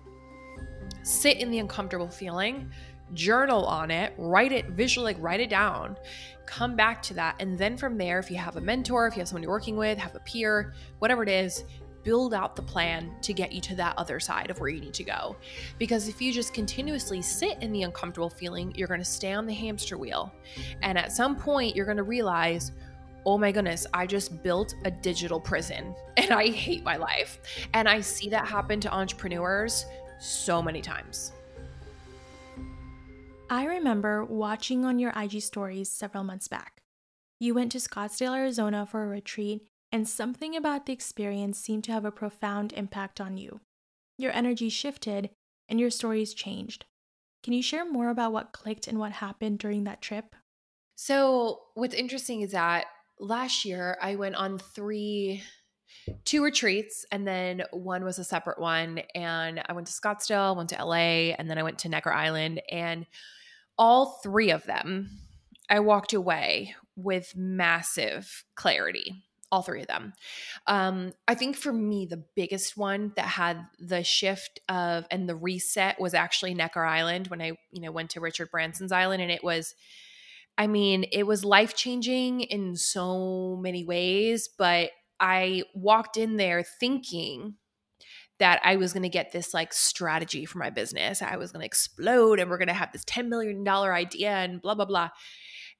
[1.03, 2.71] sit in the uncomfortable feeling,
[3.13, 5.97] journal on it, write it visually, like write it down,
[6.45, 7.35] come back to that.
[7.39, 9.75] And then from there, if you have a mentor, if you have someone you're working
[9.75, 11.65] with, have a peer, whatever it is,
[12.03, 14.93] build out the plan to get you to that other side of where you need
[14.93, 15.35] to go.
[15.79, 19.45] Because if you just continuously sit in the uncomfortable feeling, you're going to stay on
[19.45, 20.31] the hamster wheel.
[20.81, 22.71] And at some point, you're going to realize,
[23.25, 27.39] oh my goodness, I just built a digital prison and I hate my life.
[27.73, 29.85] And I see that happen to entrepreneurs
[30.19, 31.31] so many times.
[33.49, 36.81] I remember watching on your IG stories several months back.
[37.39, 41.91] You went to Scottsdale, Arizona for a retreat and something about the experience seemed to
[41.91, 43.61] have a profound impact on you.
[44.17, 45.29] Your energy shifted,
[45.69, 46.85] and your stories changed.
[47.43, 50.35] Can you share more about what clicked and what happened during that trip?
[50.95, 52.85] So, what's interesting is that
[53.19, 55.43] last year I went on three
[56.25, 60.69] two retreats and then one was a separate one and I went to Scottsdale, went
[60.69, 63.05] to LA, and then I went to Necker Island and
[63.77, 65.19] all three of them
[65.69, 69.23] I walked away with massive clarity
[69.53, 70.13] all three of them.
[70.65, 75.35] Um, I think for me, the biggest one that had the shift of and the
[75.35, 79.29] reset was actually Necker Island when I, you know, went to Richard Branson's island, and
[79.29, 79.75] it was,
[80.57, 84.49] I mean, it was life changing in so many ways.
[84.57, 84.89] But
[85.19, 87.53] I walked in there thinking
[88.39, 91.21] that I was going to get this like strategy for my business.
[91.21, 94.31] I was going to explode, and we're going to have this ten million dollar idea,
[94.31, 95.09] and blah blah blah.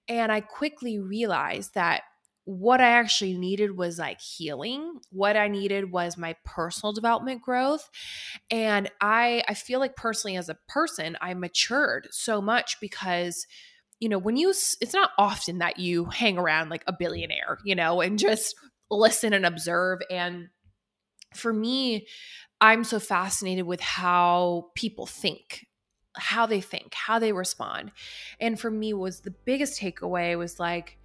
[0.07, 2.03] And I quickly realized that
[2.45, 4.99] what I actually needed was like healing.
[5.11, 7.89] What I needed was my personal development growth.
[8.51, 13.47] And I I feel like personally as a person, I matured so much because
[13.99, 17.75] you know, when you it's not often that you hang around like a billionaire, you
[17.75, 18.55] know, and just
[18.91, 20.49] listen and observe and
[21.33, 22.05] for me,
[22.61, 25.65] I'm so fascinated with how people think
[26.15, 27.91] how they think, how they respond.
[28.39, 30.97] And for me was the biggest takeaway was like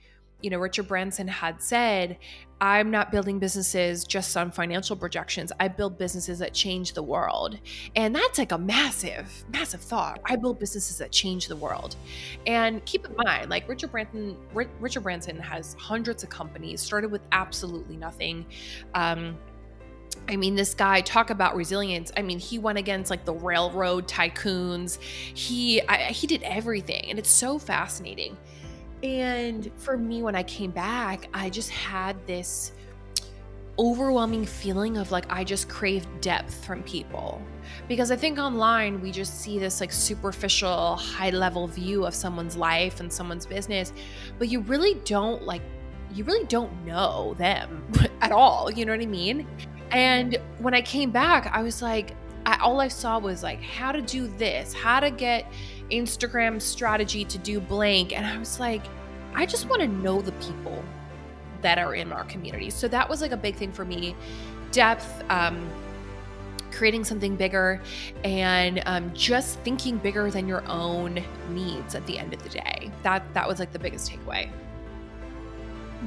[0.43, 2.19] you know, Richard Branson had said,
[2.61, 5.53] I'm not building businesses just on financial projections.
[5.61, 7.59] I build businesses that change the world.
[7.95, 10.21] And that's like a massive, massive thought.
[10.25, 11.97] I build businesses that change the world.
[12.47, 17.23] And keep in mind, like Richard Branson, Richard Branson has hundreds of companies, started with
[17.31, 18.45] absolutely nothing.
[18.95, 19.37] Um,
[20.29, 22.11] I mean, this guy talk about resilience.
[22.17, 25.01] I mean, he went against like the railroad tycoons.
[25.01, 28.37] He I, he did everything, and it's so fascinating.
[29.03, 32.73] And for me, when I came back, I just had this
[33.79, 37.41] overwhelming feeling of like I just crave depth from people.
[37.87, 42.57] Because I think online we just see this like superficial, high level view of someone's
[42.57, 43.93] life and someone's business,
[44.39, 45.63] but you really don't like,
[46.13, 47.87] you really don't know them
[48.21, 48.71] at all.
[48.71, 49.47] You know what I mean?
[49.91, 52.15] And when I came back, I was like,
[52.47, 55.47] I, all I saw was like how to do this, how to get
[55.91, 58.17] Instagram strategy to do blank.
[58.17, 58.83] And I was like,
[59.35, 60.83] I just want to know the people
[61.63, 62.71] that are in our community.
[62.71, 64.15] So that was like a big thing for me.
[64.71, 65.69] Depth, um,
[66.71, 67.81] creating something bigger,
[68.25, 72.91] and um, just thinking bigger than your own needs at the end of the day.
[73.03, 74.51] That that was like the biggest takeaway.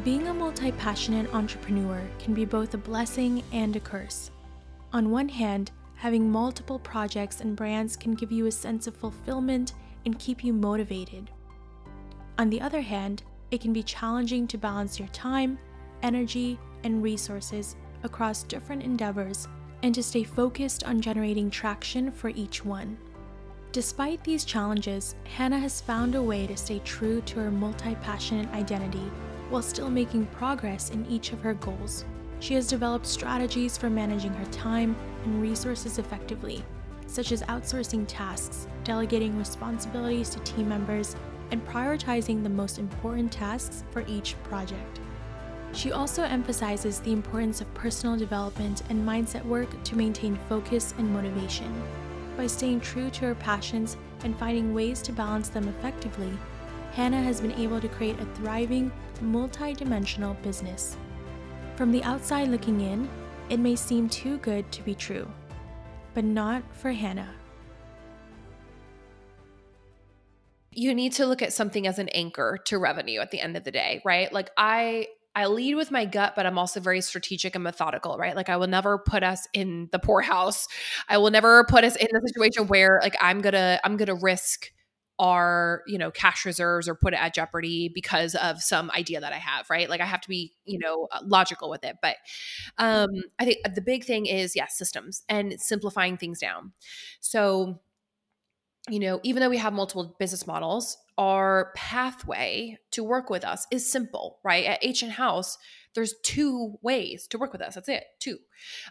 [0.04, 4.32] Being a multi passionate entrepreneur can be both a blessing and a curse.
[4.94, 9.74] On one hand, Having multiple projects and brands can give you a sense of fulfillment
[10.04, 11.30] and keep you motivated.
[12.40, 15.60] On the other hand, it can be challenging to balance your time,
[16.02, 19.48] energy, and resources across different endeavors
[19.84, 22.98] and to stay focused on generating traction for each one.
[23.72, 28.50] Despite these challenges, Hannah has found a way to stay true to her multi passionate
[28.54, 29.12] identity
[29.52, 32.06] while still making progress in each of her goals.
[32.42, 36.66] She has developed strategies for managing her time and resources effectively,
[37.06, 41.16] such as outsourcing tasks, delegating responsibilities to team members,
[41.52, 45.00] and prioritizing the most important tasks for each project.
[45.74, 51.14] She also emphasizes the importance of personal development and mindset work to maintain focus and
[51.14, 51.72] motivation.
[52.38, 56.36] By staying true to her passions and finding ways to balance them effectively,
[56.94, 60.98] Hannah has been able to create a thriving, multi dimensional business.
[61.76, 63.10] From the outside looking in,
[63.50, 65.30] it may seem too good to be true,
[66.14, 67.34] but not for Hannah.
[70.74, 73.64] You need to look at something as an anchor to revenue at the end of
[73.64, 74.32] the day, right?
[74.32, 78.36] Like I I lead with my gut, but I'm also very strategic and methodical, right?
[78.36, 80.68] Like I will never put us in the poorhouse.
[81.08, 84.72] I will never put us in a situation where like I'm gonna I'm gonna risk
[85.22, 89.32] our you know cash reserves or put it at jeopardy because of some idea that
[89.32, 89.88] i have right?
[89.88, 91.98] Like i have to be you know uh, logical with it.
[92.02, 92.18] But
[92.80, 93.10] um
[93.40, 96.74] i think the big thing is yes systems and simplifying things down.
[97.20, 97.80] So
[98.90, 103.68] you know even though we have multiple business models our pathway to work with us
[103.70, 104.66] is simple right?
[104.66, 105.60] At HN House
[105.94, 107.76] there's two ways to work with us.
[107.76, 108.38] That's it, two.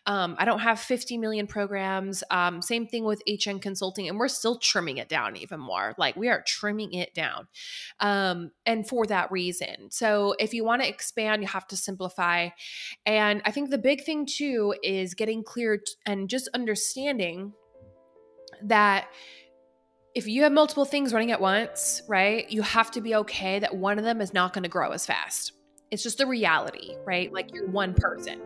[0.07, 2.23] Um, I don't have 50 million programs.
[2.31, 5.95] Um, same thing with HN Consulting, and we're still trimming it down even more.
[5.99, 7.49] Like we are trimming it down.
[8.01, 9.91] Um, and for that reason.
[9.91, 12.51] So if you want to expand, you have to simplify.
[13.07, 17.53] And I think the big thing too is getting clear t- and just understanding
[18.63, 19.09] that
[20.15, 23.77] if you have multiple things running at once, right, you have to be okay that
[23.77, 25.53] one of them is not going to grow as fast.
[25.91, 27.33] It's just the reality, right?
[27.33, 28.41] Like you're one person.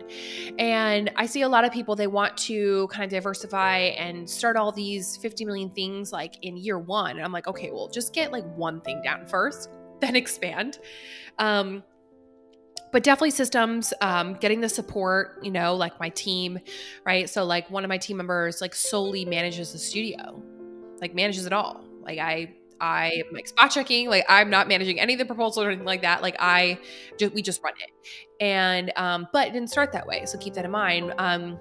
[0.57, 4.57] And I see a lot of people, they want to kind of diversify and start
[4.57, 7.17] all these 50 million things like in year one.
[7.17, 9.69] And I'm like, okay, well, just get like one thing down first,
[10.01, 10.79] then expand.
[11.37, 11.83] Um,
[12.91, 16.57] but definitely systems um, getting the support you know like my team
[17.05, 20.41] right so like one of my team members like solely manages the studio
[21.01, 24.09] like manages it all like i I am like spot checking.
[24.09, 26.21] Like I'm not managing any of the proposals or anything like that.
[26.21, 26.79] Like I
[27.17, 27.91] just we just run it.
[28.43, 30.25] And um, but it didn't start that way.
[30.25, 31.13] So keep that in mind.
[31.17, 31.59] Um,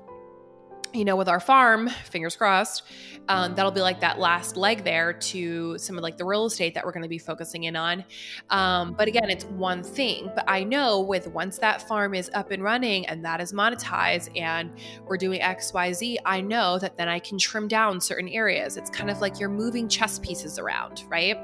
[0.94, 2.84] you know, with our farm, fingers crossed,
[3.28, 6.74] um, that'll be like that last leg there to some of like the real estate
[6.74, 8.04] that we're going to be focusing in on.
[8.50, 10.30] Um, but again, it's one thing.
[10.34, 14.30] But I know with once that farm is up and running and that is monetized
[14.38, 14.70] and
[15.04, 18.76] we're doing X, Y, Z, I know that then I can trim down certain areas.
[18.76, 21.36] It's kind of like you're moving chess pieces around, right?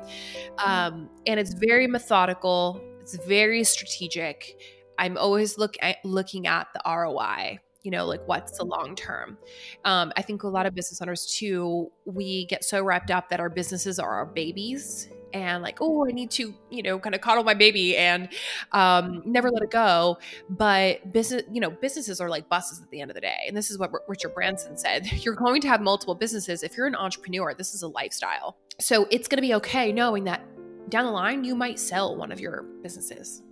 [0.58, 2.80] Um, and it's very methodical.
[3.00, 4.60] It's very strategic.
[4.98, 9.38] I'm always look at, looking at the ROI you know like what's the long term?
[9.84, 13.40] Um, i think a lot of business owners too we get so wrapped up that
[13.40, 17.20] our businesses are our babies and like oh i need to you know kind of
[17.20, 18.28] coddle my baby and
[18.72, 20.18] um, never let it go.
[20.48, 23.56] But business you know businesses are like buses at the end of the day and
[23.56, 26.86] this is what R- richard branson said you're going to have multiple businesses if you're
[26.86, 27.54] an entrepreneur.
[27.54, 28.56] This is a lifestyle.
[28.78, 30.42] So it's going to be okay knowing that
[30.88, 33.42] down the line you might sell one of your businesses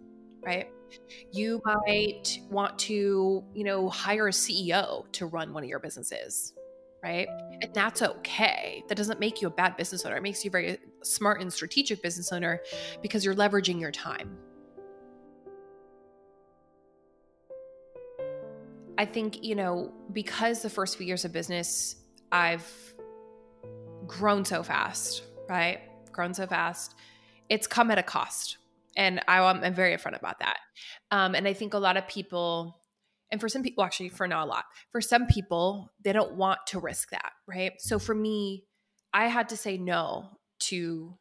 [0.44, 0.68] right
[1.32, 6.52] you might want to, you know, hire a CEO to run one of your businesses,
[7.02, 7.28] right?
[7.62, 8.82] And that's okay.
[8.88, 10.16] That doesn't make you a bad business owner.
[10.16, 12.60] It makes you a very smart and strategic business owner
[13.02, 14.36] because you're leveraging your time.
[18.98, 21.96] I think, you know, because the first few years of business,
[22.32, 22.66] I've
[24.08, 25.80] grown so fast, right?
[26.10, 26.96] Grown so fast.
[27.48, 28.58] It's come at a cost
[28.98, 30.58] and I, am very upfront about that.
[31.12, 32.76] Um, and I think a lot of people,
[33.30, 36.58] and for some people, actually, for not a lot, for some people, they don't want
[36.66, 37.72] to risk that, right?
[37.78, 38.64] So for me,
[39.14, 41.16] I had to say no to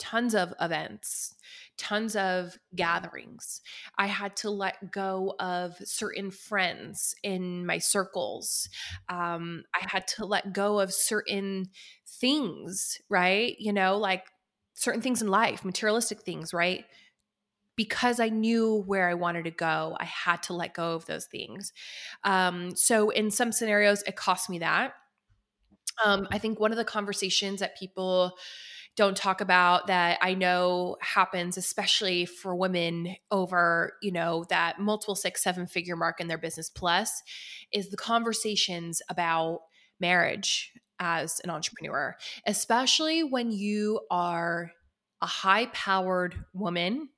[0.00, 1.34] tons of events,
[1.78, 3.60] tons of gatherings.
[3.96, 8.68] I had to let go of certain friends in my circles.
[9.08, 11.68] Um, I had to let go of certain
[12.08, 13.54] things, right?
[13.60, 14.24] You know, like
[14.74, 16.84] certain things in life, materialistic things, right?
[17.76, 21.26] Because I knew where I wanted to go, I had to let go of those
[21.26, 21.72] things.
[22.24, 24.92] Um, so in some scenarios, it cost me that.
[26.04, 28.36] Um, I think one of the conversations that people
[28.96, 35.14] don't talk about that I know happens, especially for women over, you know, that multiple
[35.14, 37.22] six, seven figure mark in their business plus,
[37.72, 39.60] is the conversations about
[40.00, 42.16] marriage as an entrepreneur,
[42.46, 44.72] especially when you are
[45.22, 47.08] a high powered woman.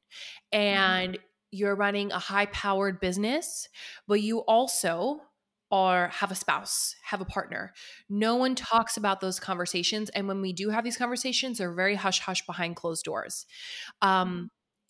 [0.51, 1.19] And
[1.51, 3.69] you're running a high powered business,
[4.09, 5.21] but you also
[5.71, 7.73] are have a spouse, have a partner.
[8.09, 10.11] No one talks about those conversations.
[10.11, 13.47] And when we do have these conversations, they're very hush hush behind closed doors.
[14.03, 14.45] Um, mm-hmm.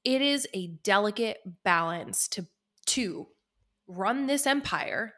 [0.05, 2.47] it is a delicate balance to
[2.87, 3.29] to
[3.87, 5.15] run this empire,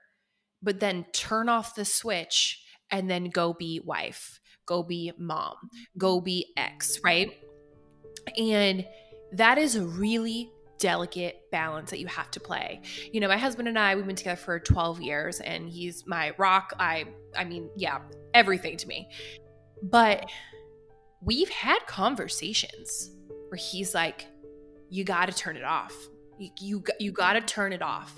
[0.62, 5.55] but then turn off the switch and then go be wife, go be mom,
[5.96, 7.30] go be ex, right?
[8.38, 8.86] And
[9.35, 12.82] that is a really delicate balance that you have to play.
[13.12, 16.32] You know, my husband and I, we've been together for 12 years and he's my
[16.39, 16.72] rock.
[16.78, 17.07] I
[17.37, 18.01] I mean, yeah,
[18.32, 19.09] everything to me.
[19.82, 20.30] But
[21.20, 23.11] we've had conversations
[23.49, 24.26] where he's like,
[24.91, 25.95] you got to turn it off.
[26.39, 28.16] You, you, you got to turn it off.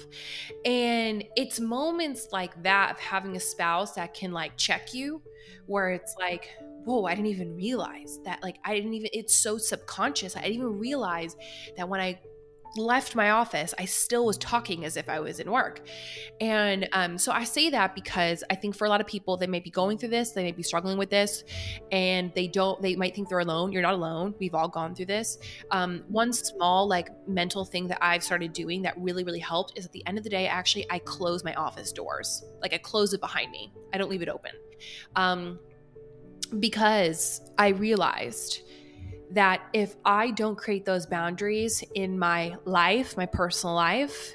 [0.64, 5.22] And it's moments like that of having a spouse that can like check you,
[5.66, 6.48] where it's like,
[6.86, 8.42] whoa, I didn't even realize that.
[8.44, 10.36] Like, I didn't even, it's so subconscious.
[10.36, 11.36] I didn't even realize
[11.76, 12.20] that when I
[12.76, 15.80] left my office, I still was talking as if I was in work.
[16.40, 19.48] And um, so I say that because I think for a lot of people, they
[19.48, 21.42] may be going through this, they may be struggling with this,
[21.90, 23.72] and they don't, they might think they're alone.
[23.72, 24.34] You're not alone.
[24.38, 25.38] We've all gone through this.
[25.72, 29.86] Um, one small, like, mental thing that I've started doing that really, really helped is
[29.86, 32.44] at the end of the day, actually, I close my office doors.
[32.60, 34.52] Like, I close it behind me, I don't leave it open.
[35.16, 35.58] Um,
[36.58, 38.62] because I realized
[39.32, 44.34] that if I don't create those boundaries in my life, my personal life,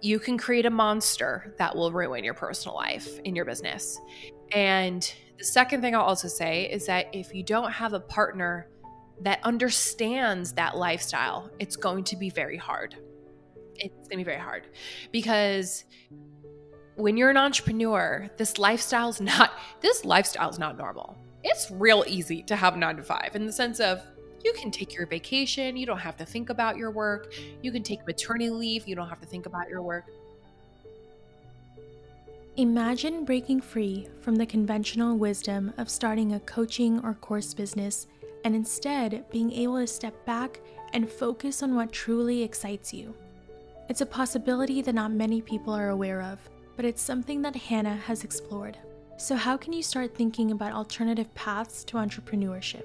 [0.00, 3.98] you can create a monster that will ruin your personal life in your business.
[4.52, 8.68] And the second thing I'll also say is that if you don't have a partner
[9.22, 12.96] that understands that lifestyle, it's going to be very hard.
[13.76, 14.68] It's going to be very hard
[15.10, 15.84] because
[16.96, 22.02] when you're an entrepreneur, this lifestyle is not this lifestyle is not normal it's real
[22.06, 24.02] easy to have nine to five in the sense of
[24.44, 27.32] you can take your vacation, you don't have to think about your work.
[27.62, 30.04] You can take maternity leave, you don't have to think about your work.
[32.56, 38.06] Imagine breaking free from the conventional wisdom of starting a coaching or course business
[38.44, 40.60] and instead being able to step back
[40.92, 43.14] and focus on what truly excites you.
[43.88, 46.38] It's a possibility that not many people are aware of,
[46.76, 48.78] but it's something that Hannah has explored.
[49.16, 52.84] So, how can you start thinking about alternative paths to entrepreneurship?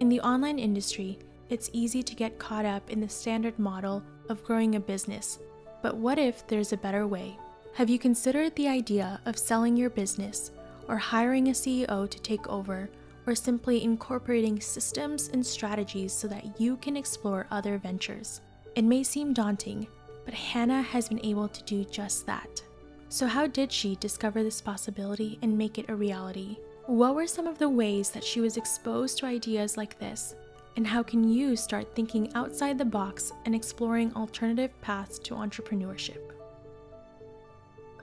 [0.00, 4.42] In the online industry, it's easy to get caught up in the standard model of
[4.42, 5.38] growing a business.
[5.82, 7.38] But what if there's a better way?
[7.74, 10.50] Have you considered the idea of selling your business,
[10.88, 12.90] or hiring a CEO to take over,
[13.26, 18.40] or simply incorporating systems and strategies so that you can explore other ventures?
[18.74, 19.86] It may seem daunting,
[20.24, 22.62] but Hannah has been able to do just that.
[23.14, 26.56] So, how did she discover this possibility and make it a reality?
[26.86, 30.34] What were some of the ways that she was exposed to ideas like this?
[30.76, 36.33] And how can you start thinking outside the box and exploring alternative paths to entrepreneurship?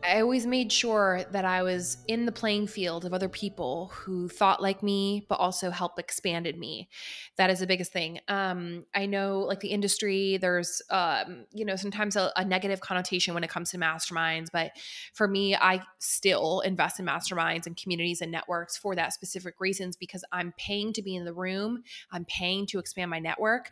[0.04, 4.28] I always made sure that I was in the playing field of other people who
[4.28, 6.90] thought like me, but also help expanded me.
[7.38, 8.20] That is the biggest thing.
[8.28, 13.34] Um, I know, like the industry, there's, um, you know, sometimes a, a, negative connotation
[13.34, 14.48] when it comes to masterminds.
[14.52, 14.72] But
[15.14, 19.96] for me, I still invest in masterminds and communities and networks for that specific reasons
[19.96, 23.72] because I'm paying to be in the room, I'm paying to expand my network.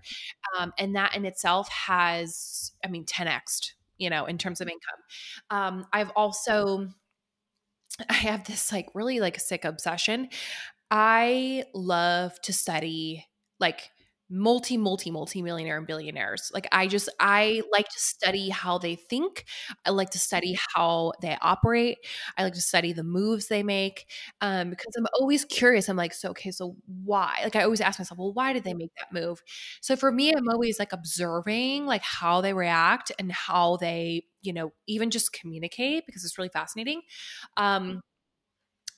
[0.57, 4.99] Um, and that in itself has, I mean, 10x you know, in terms of income.
[5.51, 6.87] Um, I've also,
[8.09, 10.29] I have this like really like sick obsession.
[10.91, 13.25] I love to study
[13.59, 13.91] like
[14.29, 16.51] multi multi multi millionaire and billionaires.
[16.53, 19.45] Like i just i like to study how they think.
[19.85, 21.97] I like to study how they operate.
[22.37, 24.05] I like to study the moves they make
[24.41, 25.89] um because i'm always curious.
[25.89, 27.39] I'm like so okay so why?
[27.43, 29.41] Like i always ask myself well why did they make that move?
[29.81, 34.53] So for me i'm always like observing like how they react and how they you
[34.53, 37.01] know even just communicate because it's really fascinating.
[37.57, 38.01] Um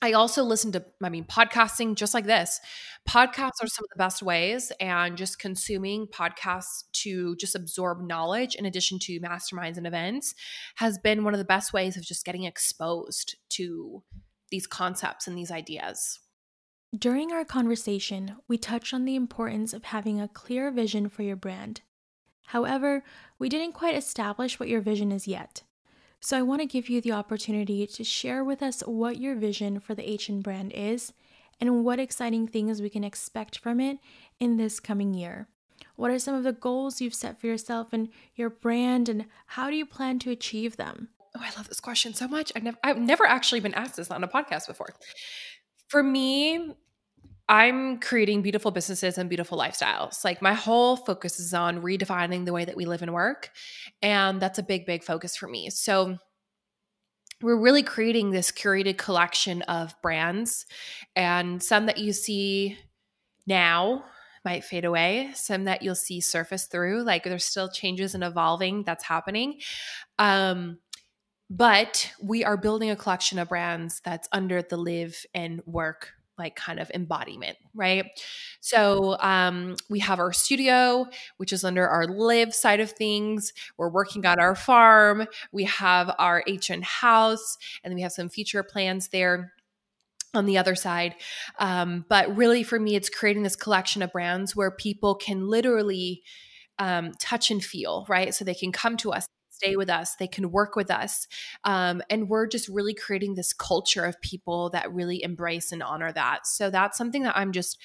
[0.02, 2.60] I also listen to, I mean, podcasting just like this.
[3.08, 8.56] Podcasts are some of the best ways, and just consuming podcasts to just absorb knowledge
[8.56, 10.34] in addition to masterminds and events
[10.74, 14.02] has been one of the best ways of just getting exposed to
[14.50, 16.18] these concepts and these ideas.
[16.98, 21.36] During our conversation, we touched on the importance of having a clear vision for your
[21.36, 21.80] brand.
[22.46, 23.04] However,
[23.38, 25.62] we didn't quite establish what your vision is yet.
[26.24, 29.80] So I want to give you the opportunity to share with us what your vision
[29.80, 31.12] for the HN brand is
[31.60, 33.98] and what exciting things we can expect from it
[34.38, 35.48] in this coming year.
[35.96, 39.68] What are some of the goals you've set for yourself and your brand, and how
[39.68, 41.08] do you plan to achieve them?
[41.36, 42.52] Oh, I love this question so much.
[42.54, 44.94] I've never, I've never actually been asked this on a podcast before.
[45.88, 46.76] For me,
[47.52, 50.24] I'm creating beautiful businesses and beautiful lifestyles.
[50.24, 53.50] Like my whole focus is on redefining the way that we live and work.
[54.00, 55.68] And that's a big, big focus for me.
[55.68, 56.16] So
[57.42, 60.64] we're really creating this curated collection of brands
[61.14, 62.78] and some that you see
[63.46, 64.06] now
[64.46, 68.82] might fade away some that you'll see surface through like there's still changes and evolving
[68.84, 69.60] that's happening
[70.18, 70.78] um
[71.50, 76.12] but we are building a collection of brands that's under the live and work
[76.42, 78.06] like kind of embodiment, right?
[78.60, 83.52] So um, we have our studio, which is under our live side of things.
[83.76, 85.26] We're working on our farm.
[85.52, 89.52] We have our HN house, and then we have some future plans there
[90.34, 91.14] on the other side.
[91.58, 96.22] Um, but really, for me, it's creating this collection of brands where people can literally
[96.78, 98.34] um, touch and feel, right?
[98.34, 99.26] So they can come to us
[99.62, 101.26] stay with us, they can work with us.
[101.64, 106.12] Um, and we're just really creating this culture of people that really embrace and honor
[106.12, 106.46] that.
[106.46, 107.78] So that's something that I'm just,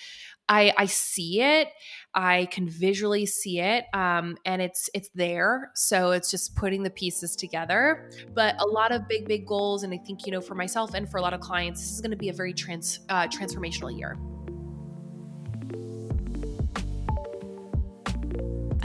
[0.49, 1.67] I, I see it,
[2.13, 5.71] I can visually see it, um, and it's it's there.
[5.75, 8.09] So it's just putting the pieces together.
[8.33, 11.09] But a lot of big big goals, and I think you know for myself and
[11.09, 13.95] for a lot of clients, this is going to be a very trans uh, transformational
[13.95, 14.17] year.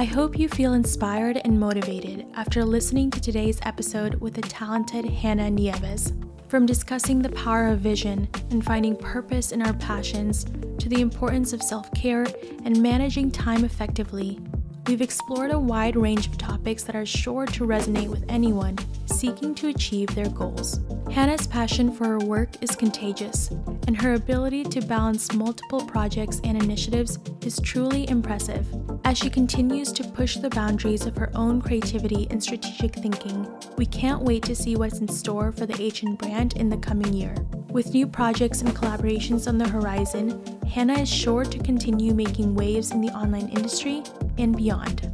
[0.03, 5.05] I hope you feel inspired and motivated after listening to today's episode with the talented
[5.05, 6.12] Hannah Nieves.
[6.48, 10.44] From discussing the power of vision and finding purpose in our passions
[10.78, 12.26] to the importance of self care
[12.64, 14.40] and managing time effectively,
[14.88, 18.76] we've explored a wide range of topics that are sure to resonate with anyone
[19.07, 20.80] seeking to achieve their goals.
[21.12, 23.50] Hannah's passion for her work is contagious,
[23.86, 28.66] and her ability to balance multiple projects and initiatives is truly impressive.
[29.05, 33.46] As she continues to push the boundaries of her own creativity and strategic thinking,
[33.76, 37.12] we can't wait to see what's in store for the HN brand in the coming
[37.12, 37.34] year.
[37.70, 42.92] With new projects and collaborations on the horizon, Hannah is sure to continue making waves
[42.92, 44.05] in the online industry
[44.38, 45.11] and beyond.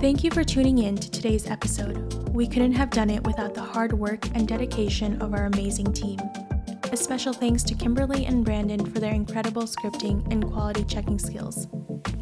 [0.00, 2.28] Thank you for tuning in to today's episode.
[2.30, 6.18] We couldn't have done it without the hard work and dedication of our amazing team.
[6.96, 11.66] A special thanks to Kimberly and Brandon for their incredible scripting and quality checking skills,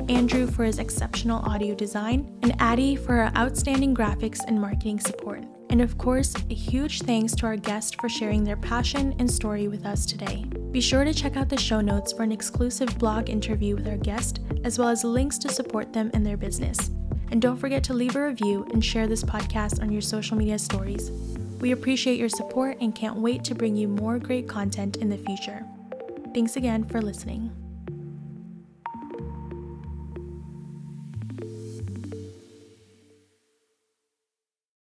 [0.09, 5.45] Andrew for his exceptional audio design, and Addie for her outstanding graphics and marketing support.
[5.71, 9.69] And of course, a huge thanks to our guest for sharing their passion and story
[9.69, 10.45] with us today.
[10.73, 13.97] Be sure to check out the show notes for an exclusive blog interview with our
[13.97, 16.91] guest, as well as links to support them and their business.
[17.31, 20.59] And don't forget to leave a review and share this podcast on your social media
[20.59, 21.13] stories.
[21.61, 25.19] We appreciate your support and can't wait to bring you more great content in the
[25.19, 25.65] future.
[26.35, 27.64] Thanks again for listening.